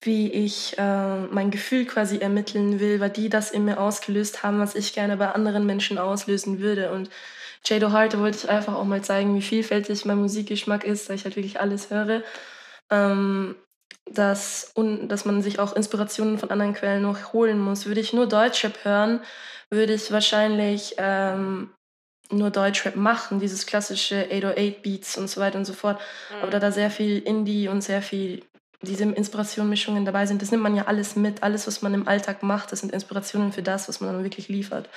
[0.01, 4.59] wie ich äh, mein Gefühl quasi ermitteln will, weil die das in mir ausgelöst haben,
[4.59, 6.91] was ich gerne bei anderen Menschen auslösen würde.
[6.91, 7.09] Und
[7.65, 11.25] Jado Hart wollte ich einfach auch mal zeigen, wie vielfältig mein Musikgeschmack ist, da ich
[11.25, 12.23] halt wirklich alles höre.
[12.89, 13.55] Ähm,
[14.05, 17.85] dass, und, dass man sich auch Inspirationen von anderen Quellen noch holen muss.
[17.85, 19.21] Würde ich nur Deutschrap hören,
[19.69, 21.71] würde ich wahrscheinlich ähm,
[22.31, 25.99] nur Deutschrap machen, dieses klassische 808-Beats und so weiter und so fort.
[26.29, 26.41] Mhm.
[26.41, 28.43] Aber da da sehr viel Indie und sehr viel
[28.81, 31.43] diese Inspirationmischungen dabei sind, das nimmt man ja alles mit.
[31.43, 34.47] Alles, was man im Alltag macht, das sind Inspirationen für das, was man dann wirklich
[34.47, 34.89] liefert.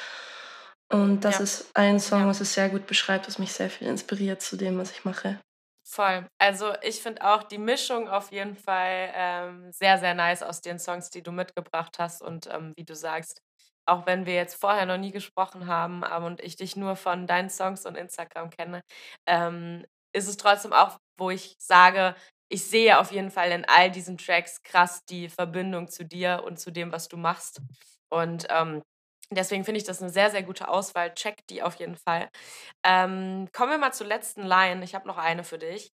[0.89, 1.45] Und das ja.
[1.45, 2.27] ist ein Song, ja.
[2.29, 5.41] was es sehr gut beschreibt, was mich sehr viel inspiriert zu dem, was ich mache.
[5.85, 6.27] Voll.
[6.39, 10.79] Also ich finde auch die Mischung auf jeden Fall ähm, sehr, sehr nice aus den
[10.79, 12.23] Songs, die du mitgebracht hast.
[12.23, 13.43] Und ähm, wie du sagst,
[13.87, 17.27] auch wenn wir jetzt vorher noch nie gesprochen haben ähm, und ich dich nur von
[17.27, 18.83] deinen Songs und Instagram kenne,
[19.27, 22.15] ähm, ist es trotzdem auch, wo ich sage,
[22.51, 26.61] ich sehe auf jeden Fall in all diesen Tracks krass die Verbindung zu dir und
[26.61, 27.63] zu dem, was du machst.
[28.11, 28.83] Und ähm,
[29.31, 31.15] deswegen finde ich das eine sehr, sehr gute Auswahl.
[31.15, 32.29] Check die auf jeden Fall.
[32.85, 34.85] Ähm, kommen wir mal zur letzten Line.
[34.85, 35.91] Ich habe noch eine für dich.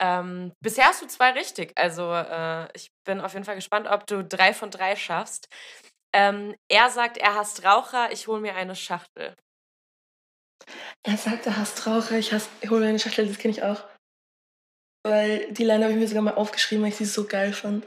[0.00, 1.72] Ähm, bisher hast du zwei richtig.
[1.76, 5.48] Also äh, ich bin auf jeden Fall gespannt, ob du drei von drei schaffst.
[6.14, 9.36] Ähm, er sagt, er hasst Raucher, ich hole mir eine Schachtel.
[11.02, 13.84] Er sagt, er hasst Raucher, ich, ich hole mir eine Schachtel, das kenne ich auch.
[15.04, 17.86] Weil die Line habe ich mir sogar mal aufgeschrieben, weil ich sie so geil fand.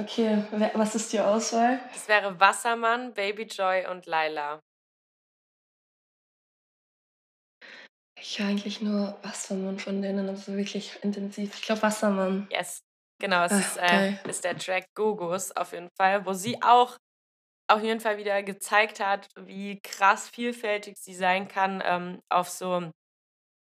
[0.00, 0.44] Okay,
[0.74, 1.78] was ist die Auswahl?
[1.92, 4.60] Das wäre Wassermann, Baby Joy und Laila.
[8.20, 11.54] Ich höre eigentlich nur Wassermann von denen, also wirklich intensiv.
[11.54, 12.48] Ich glaube Wassermann.
[12.50, 12.82] Yes.
[13.24, 16.98] Genau, es Ach, ist, äh, ist, der Track Gogos auf jeden Fall, wo sie auch
[17.68, 22.90] auf jeden Fall wieder gezeigt hat, wie krass vielfältig sie sein kann ähm, auf so,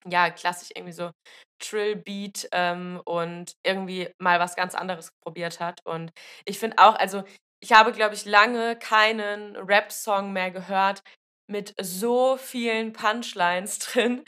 [0.07, 1.12] ja, klassisch irgendwie so
[1.59, 5.82] Trill-Beat ähm, und irgendwie mal was ganz anderes probiert hat.
[5.86, 6.12] Und
[6.45, 7.24] ich finde auch, also
[7.62, 11.03] ich habe, glaube ich, lange keinen Rap-Song mehr gehört,
[11.52, 14.24] mit so vielen Punchlines drin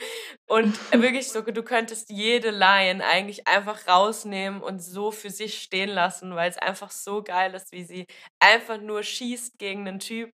[0.48, 5.90] und wirklich so, du könntest jede Line eigentlich einfach rausnehmen und so für sich stehen
[5.90, 8.06] lassen, weil es einfach so geil ist, wie sie
[8.40, 10.30] einfach nur schießt gegen einen Typ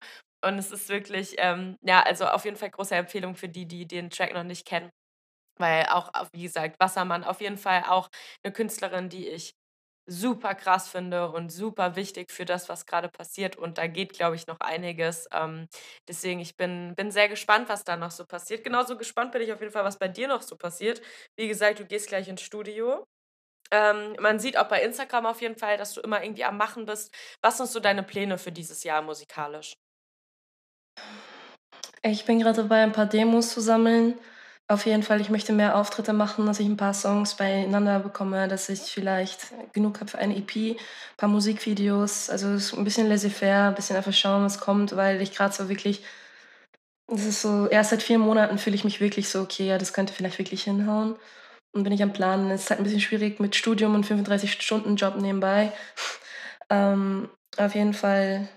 [0.44, 3.86] und es ist wirklich, ähm, ja, also auf jeden Fall große Empfehlung für die, die
[3.86, 4.90] den Track noch nicht kennen.
[5.58, 8.08] Weil auch, wie gesagt, Wassermann auf jeden Fall auch
[8.44, 9.54] eine Künstlerin, die ich
[10.08, 13.56] super krass finde und super wichtig für das, was gerade passiert.
[13.56, 15.28] Und da geht, glaube ich, noch einiges.
[15.32, 15.68] Ähm,
[16.08, 18.64] deswegen, ich bin, bin sehr gespannt, was da noch so passiert.
[18.64, 21.02] Genauso gespannt bin ich auf jeden Fall, was bei dir noch so passiert.
[21.36, 23.04] Wie gesagt, du gehst gleich ins Studio.
[23.70, 26.86] Ähm, man sieht auch bei Instagram auf jeden Fall, dass du immer irgendwie am Machen
[26.86, 27.14] bist.
[27.42, 29.74] Was sind so deine Pläne für dieses Jahr musikalisch?
[32.02, 34.18] Ich bin gerade dabei, ein paar Demos zu sammeln.
[34.70, 38.48] Auf jeden Fall, ich möchte mehr Auftritte machen, dass ich ein paar Songs beieinander bekomme,
[38.48, 40.76] dass ich vielleicht genug habe für eine EP, ein
[41.16, 45.54] paar Musikvideos, also ein bisschen laissez-faire, ein bisschen einfach schauen, was kommt, weil ich gerade
[45.54, 46.04] so wirklich,
[47.06, 49.94] das ist so, erst seit vier Monaten fühle ich mich wirklich so, okay, ja, das
[49.94, 51.16] könnte vielleicht wirklich hinhauen.
[51.72, 52.50] Und bin ich am Planen.
[52.50, 55.72] Es ist halt ein bisschen schwierig mit Studium und 35-Stunden-Job nebenbei.
[56.70, 58.48] ähm, auf jeden Fall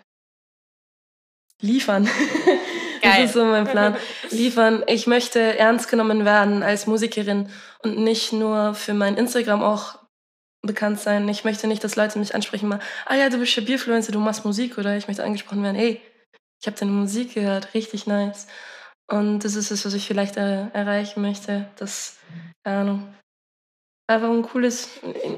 [1.62, 2.10] liefern.
[3.12, 3.22] Geil.
[3.22, 3.96] Das ist so mein Plan.
[4.32, 4.84] Liefern.
[4.88, 7.50] Ich möchte ernst genommen werden als Musikerin
[7.84, 10.00] und nicht nur für mein Instagram auch
[10.62, 11.28] bekannt sein.
[11.30, 14.20] Ich möchte nicht, dass Leute mich ansprechen, mal, ah ja, du bist ja Bierfluencer, du
[14.20, 16.02] machst Musik, oder ich möchte angesprochen werden, hey,
[16.62, 18.48] ich habe deine Musik gehört, richtig nice.
[19.12, 22.20] Und das ist es, was ich vielleicht er erreichen möchte, dass,
[22.64, 23.16] keine Ahnung,
[24.12, 24.90] einfach ein cooles,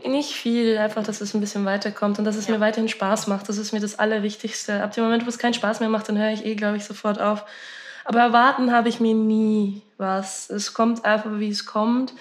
[0.05, 2.55] nicht viel, einfach, dass es ein bisschen weiterkommt und dass es ja.
[2.55, 3.47] mir weiterhin Spaß macht.
[3.47, 4.83] Das ist mir das Allerwichtigste.
[4.83, 6.85] Ab dem Moment, wo es keinen Spaß mehr macht, dann höre ich eh, glaube ich,
[6.85, 7.45] sofort auf.
[8.05, 10.49] Aber erwarten habe ich mir nie was.
[10.49, 12.13] Es kommt einfach, wie es kommt.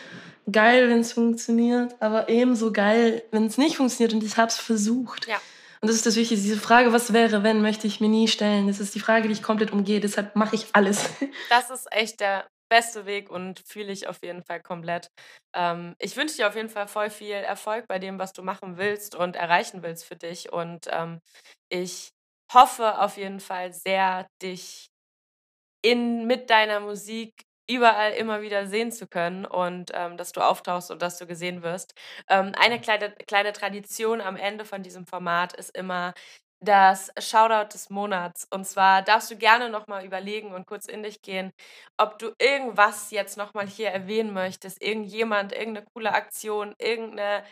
[0.50, 4.58] geil, wenn es funktioniert, aber ebenso geil, wenn es nicht funktioniert und ich habe es
[4.58, 5.26] versucht.
[5.28, 5.36] Ja.
[5.80, 6.40] Und das ist das Wichtige.
[6.40, 8.68] Diese Frage, was wäre, wenn, möchte ich mir nie stellen.
[8.68, 9.98] Das ist die Frage, die ich komplett umgehe.
[9.98, 11.10] Deshalb mache ich alles.
[11.48, 15.08] Das ist echt der beste Weg und fühle ich auf jeden Fall komplett.
[15.54, 18.78] Ähm, ich wünsche dir auf jeden Fall voll viel Erfolg bei dem, was du machen
[18.78, 20.52] willst und erreichen willst für dich.
[20.52, 21.20] Und ähm,
[21.70, 22.10] ich
[22.52, 24.88] hoffe auf jeden Fall sehr, dich
[25.82, 27.32] in, mit deiner Musik
[27.68, 31.62] überall immer wieder sehen zu können und ähm, dass du auftauchst und dass du gesehen
[31.62, 31.94] wirst.
[32.28, 36.12] Ähm, eine kleine, kleine Tradition am Ende von diesem Format ist immer
[36.62, 38.46] das Shoutout des Monats.
[38.50, 41.52] Und zwar darfst du gerne nochmal überlegen und kurz in dich gehen,
[41.98, 44.80] ob du irgendwas jetzt nochmal hier erwähnen möchtest.
[44.82, 47.44] Irgendjemand, irgendeine coole Aktion, irgendeine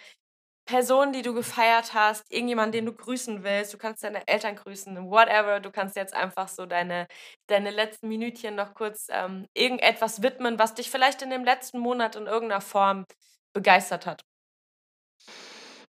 [0.66, 5.10] Person, die du gefeiert hast, irgendjemand, den du grüßen willst, du kannst deine Eltern grüßen,
[5.10, 7.08] whatever, du kannst jetzt einfach so deine,
[7.48, 12.14] deine letzten Minütchen noch kurz ähm, irgendetwas widmen, was dich vielleicht in dem letzten Monat
[12.14, 13.04] in irgendeiner Form
[13.52, 14.22] begeistert hat.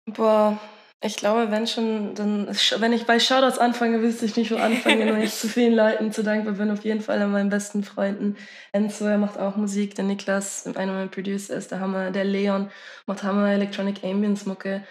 [0.05, 0.59] Boah,
[1.05, 5.13] ich glaube, wenn schon, dann, wenn ich bei Shoutouts anfange, wüsste ich nicht, wo anfangen,
[5.13, 6.71] weil ich zu vielen Leuten zu dankbar bin.
[6.71, 8.37] Auf jeden Fall an meinen besten Freunden.
[8.71, 9.95] Enzo, er macht auch Musik.
[9.95, 12.11] Der Niklas, einer meiner Producer, ist der Hammer.
[12.11, 12.71] Der Leon
[13.05, 14.87] macht Hammer Electronic Ambience Mucke.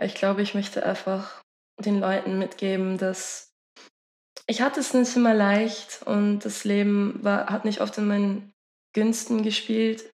[0.00, 1.42] Ich glaube, ich möchte einfach
[1.78, 3.52] den Leuten mitgeben, dass
[4.46, 8.52] ich hatte es nicht immer leicht und das Leben war, hat nicht oft in meinen
[8.94, 10.10] Günsten gespielt.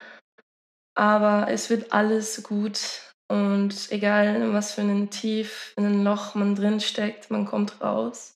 [0.96, 6.36] Aber es wird alles gut und egal, in was für ein Tief, in ein Loch
[6.36, 8.36] man drin steckt, man kommt raus.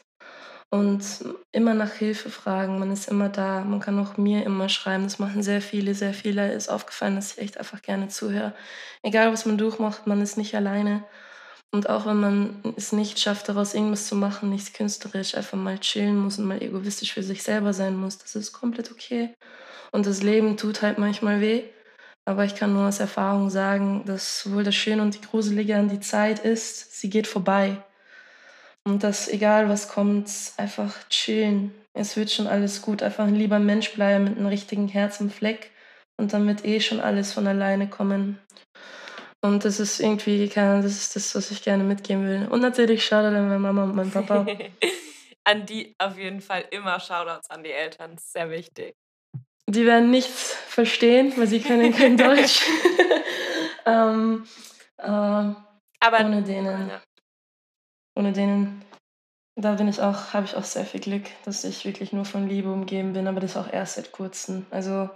[0.70, 1.04] Und
[1.52, 3.66] immer nach Hilfe fragen, man ist immer da.
[3.66, 5.04] Man kann auch mir immer schreiben.
[5.04, 6.50] Das machen sehr viele, sehr viele.
[6.54, 8.56] Ist aufgefallen, dass ich echt einfach gerne zuhöre.
[9.04, 11.04] Egal, was man durchmacht, man ist nicht alleine.
[11.74, 15.78] Und auch wenn man es nicht schafft, daraus irgendwas zu machen, nichts künstlerisch, einfach mal
[15.80, 19.34] chillen muss und mal egoistisch für sich selber sein muss, das ist komplett okay.
[19.92, 21.66] Und das Leben tut halt manchmal weh.
[22.26, 25.90] Aber ich kann nur aus Erfahrung sagen, dass sowohl das Schöne und die Gruselige an
[25.90, 27.78] die Zeit ist, sie geht vorbei.
[28.84, 31.74] Und dass egal was kommt, einfach chillen.
[31.94, 33.04] Es wird schon alles gut.
[33.04, 35.72] Einfach ein lieber Mensch bleiben mit einem richtigen Herz im Fleck.
[36.18, 38.40] Und dann wird eh schon alles von alleine kommen.
[39.42, 42.48] Und das ist irgendwie, das ist das, was ich gerne mitgeben will.
[42.50, 44.46] Und natürlich Shoutout an meine Mama und meinen Papa.
[45.44, 48.18] an die auf jeden Fall immer Shoutouts an die Eltern.
[48.18, 48.96] Sehr wichtig.
[49.68, 52.62] Die werden nichts verstehen, weil sie können kein Deutsch.
[53.86, 54.46] ähm,
[54.98, 57.02] äh, Aber ohne denen, ja.
[58.16, 58.84] ohne denen,
[59.56, 62.48] da bin ich auch, habe ich auch sehr viel Glück, dass ich wirklich nur von
[62.48, 64.66] Liebe umgeben bin, aber das auch erst seit kurzem.
[64.70, 65.10] Also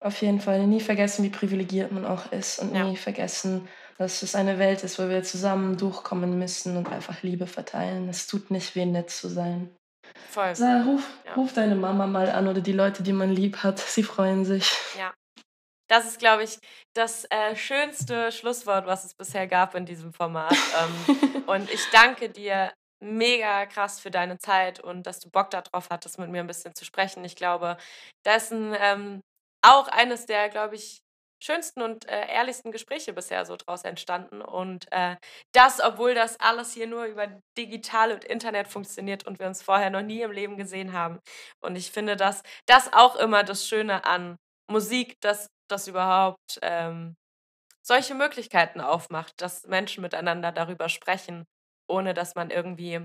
[0.00, 2.84] auf jeden Fall nie vergessen, wie privilegiert man auch ist und ja.
[2.84, 7.46] nie vergessen, dass es eine Welt ist, wo wir zusammen durchkommen müssen und einfach Liebe
[7.46, 8.08] verteilen.
[8.08, 9.70] Es tut nicht weh, nett zu sein.
[10.30, 10.54] Voll.
[10.54, 11.34] Sag, ruf, ja.
[11.34, 13.78] ruf deine Mama mal an oder die Leute, die man lieb hat.
[13.78, 14.70] Sie freuen sich.
[14.98, 15.12] Ja.
[15.88, 16.58] Das ist, glaube ich,
[16.94, 20.54] das äh, schönste Schlusswort, was es bisher gab in diesem Format.
[20.78, 25.88] ähm, und ich danke dir mega krass für deine Zeit und dass du Bock darauf
[25.90, 27.24] hattest, mit mir ein bisschen zu sprechen.
[27.24, 27.76] Ich glaube,
[28.24, 29.20] das ist ein, ähm,
[29.62, 31.00] auch eines der, glaube ich,
[31.40, 34.42] schönsten und äh, ehrlichsten Gespräche bisher so draus entstanden.
[34.42, 35.16] Und äh,
[35.52, 39.90] das, obwohl das alles hier nur über digital und Internet funktioniert und wir uns vorher
[39.90, 41.20] noch nie im Leben gesehen haben.
[41.60, 44.36] Und ich finde, dass das auch immer das Schöne an
[44.70, 47.14] Musik, dass das überhaupt ähm,
[47.82, 51.44] solche Möglichkeiten aufmacht, dass Menschen miteinander darüber sprechen,
[51.88, 53.00] ohne dass man irgendwie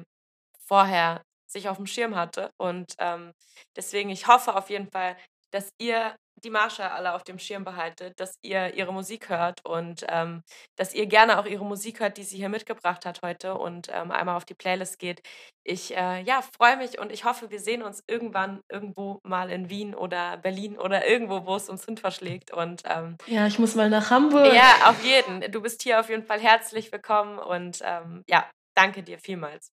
[0.67, 2.51] vorher sich auf dem Schirm hatte.
[2.57, 3.31] Und ähm,
[3.75, 5.15] deswegen, ich hoffe auf jeden Fall,
[5.51, 10.05] dass ihr die Marsha alle auf dem Schirm behaltet, dass ihr ihre Musik hört und
[10.09, 10.43] ähm,
[10.75, 14.11] dass ihr gerne auch ihre Musik hört, die sie hier mitgebracht hat heute und ähm,
[14.11, 15.21] einmal auf die Playlist geht.
[15.65, 19.69] Ich äh, ja, freue mich und ich hoffe, wir sehen uns irgendwann irgendwo mal in
[19.69, 22.51] Wien oder Berlin oder irgendwo, wo es uns hin verschlägt.
[22.51, 24.53] Und, ähm, ja, ich muss mal nach Hamburg.
[24.53, 25.51] Ja, auf jeden.
[25.51, 29.71] Du bist hier auf jeden Fall herzlich willkommen und ähm, ja, danke dir vielmals.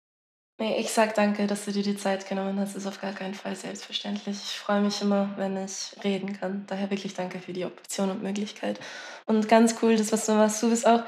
[0.61, 2.74] Nee, ich sag danke, dass du dir die Zeit genommen hast.
[2.74, 4.36] Ist auf gar keinen Fall selbstverständlich.
[4.36, 6.64] Ich freue mich immer, wenn ich reden kann.
[6.66, 8.80] Daher wirklich danke für die Option und Möglichkeit.
[9.26, 10.61] Und ganz cool, das, was du machst.
[10.61, 11.02] Du bist auch,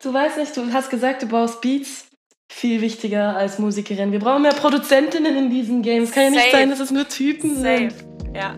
[0.00, 2.06] du weißt nicht, du hast gesagt, du baust Beats.
[2.48, 4.12] Viel wichtiger als Musikerin.
[4.12, 6.12] Wir brauchen mehr Produzentinnen in diesen Games.
[6.12, 7.90] Kann ja nicht sein, dass es nur Typen Safe.
[7.90, 8.36] sind.
[8.36, 8.56] Ja,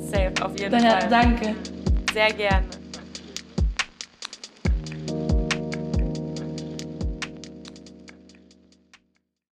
[0.00, 1.08] safe, auf jeden Daher Fall.
[1.10, 1.56] danke.
[2.12, 2.83] Sehr gerne.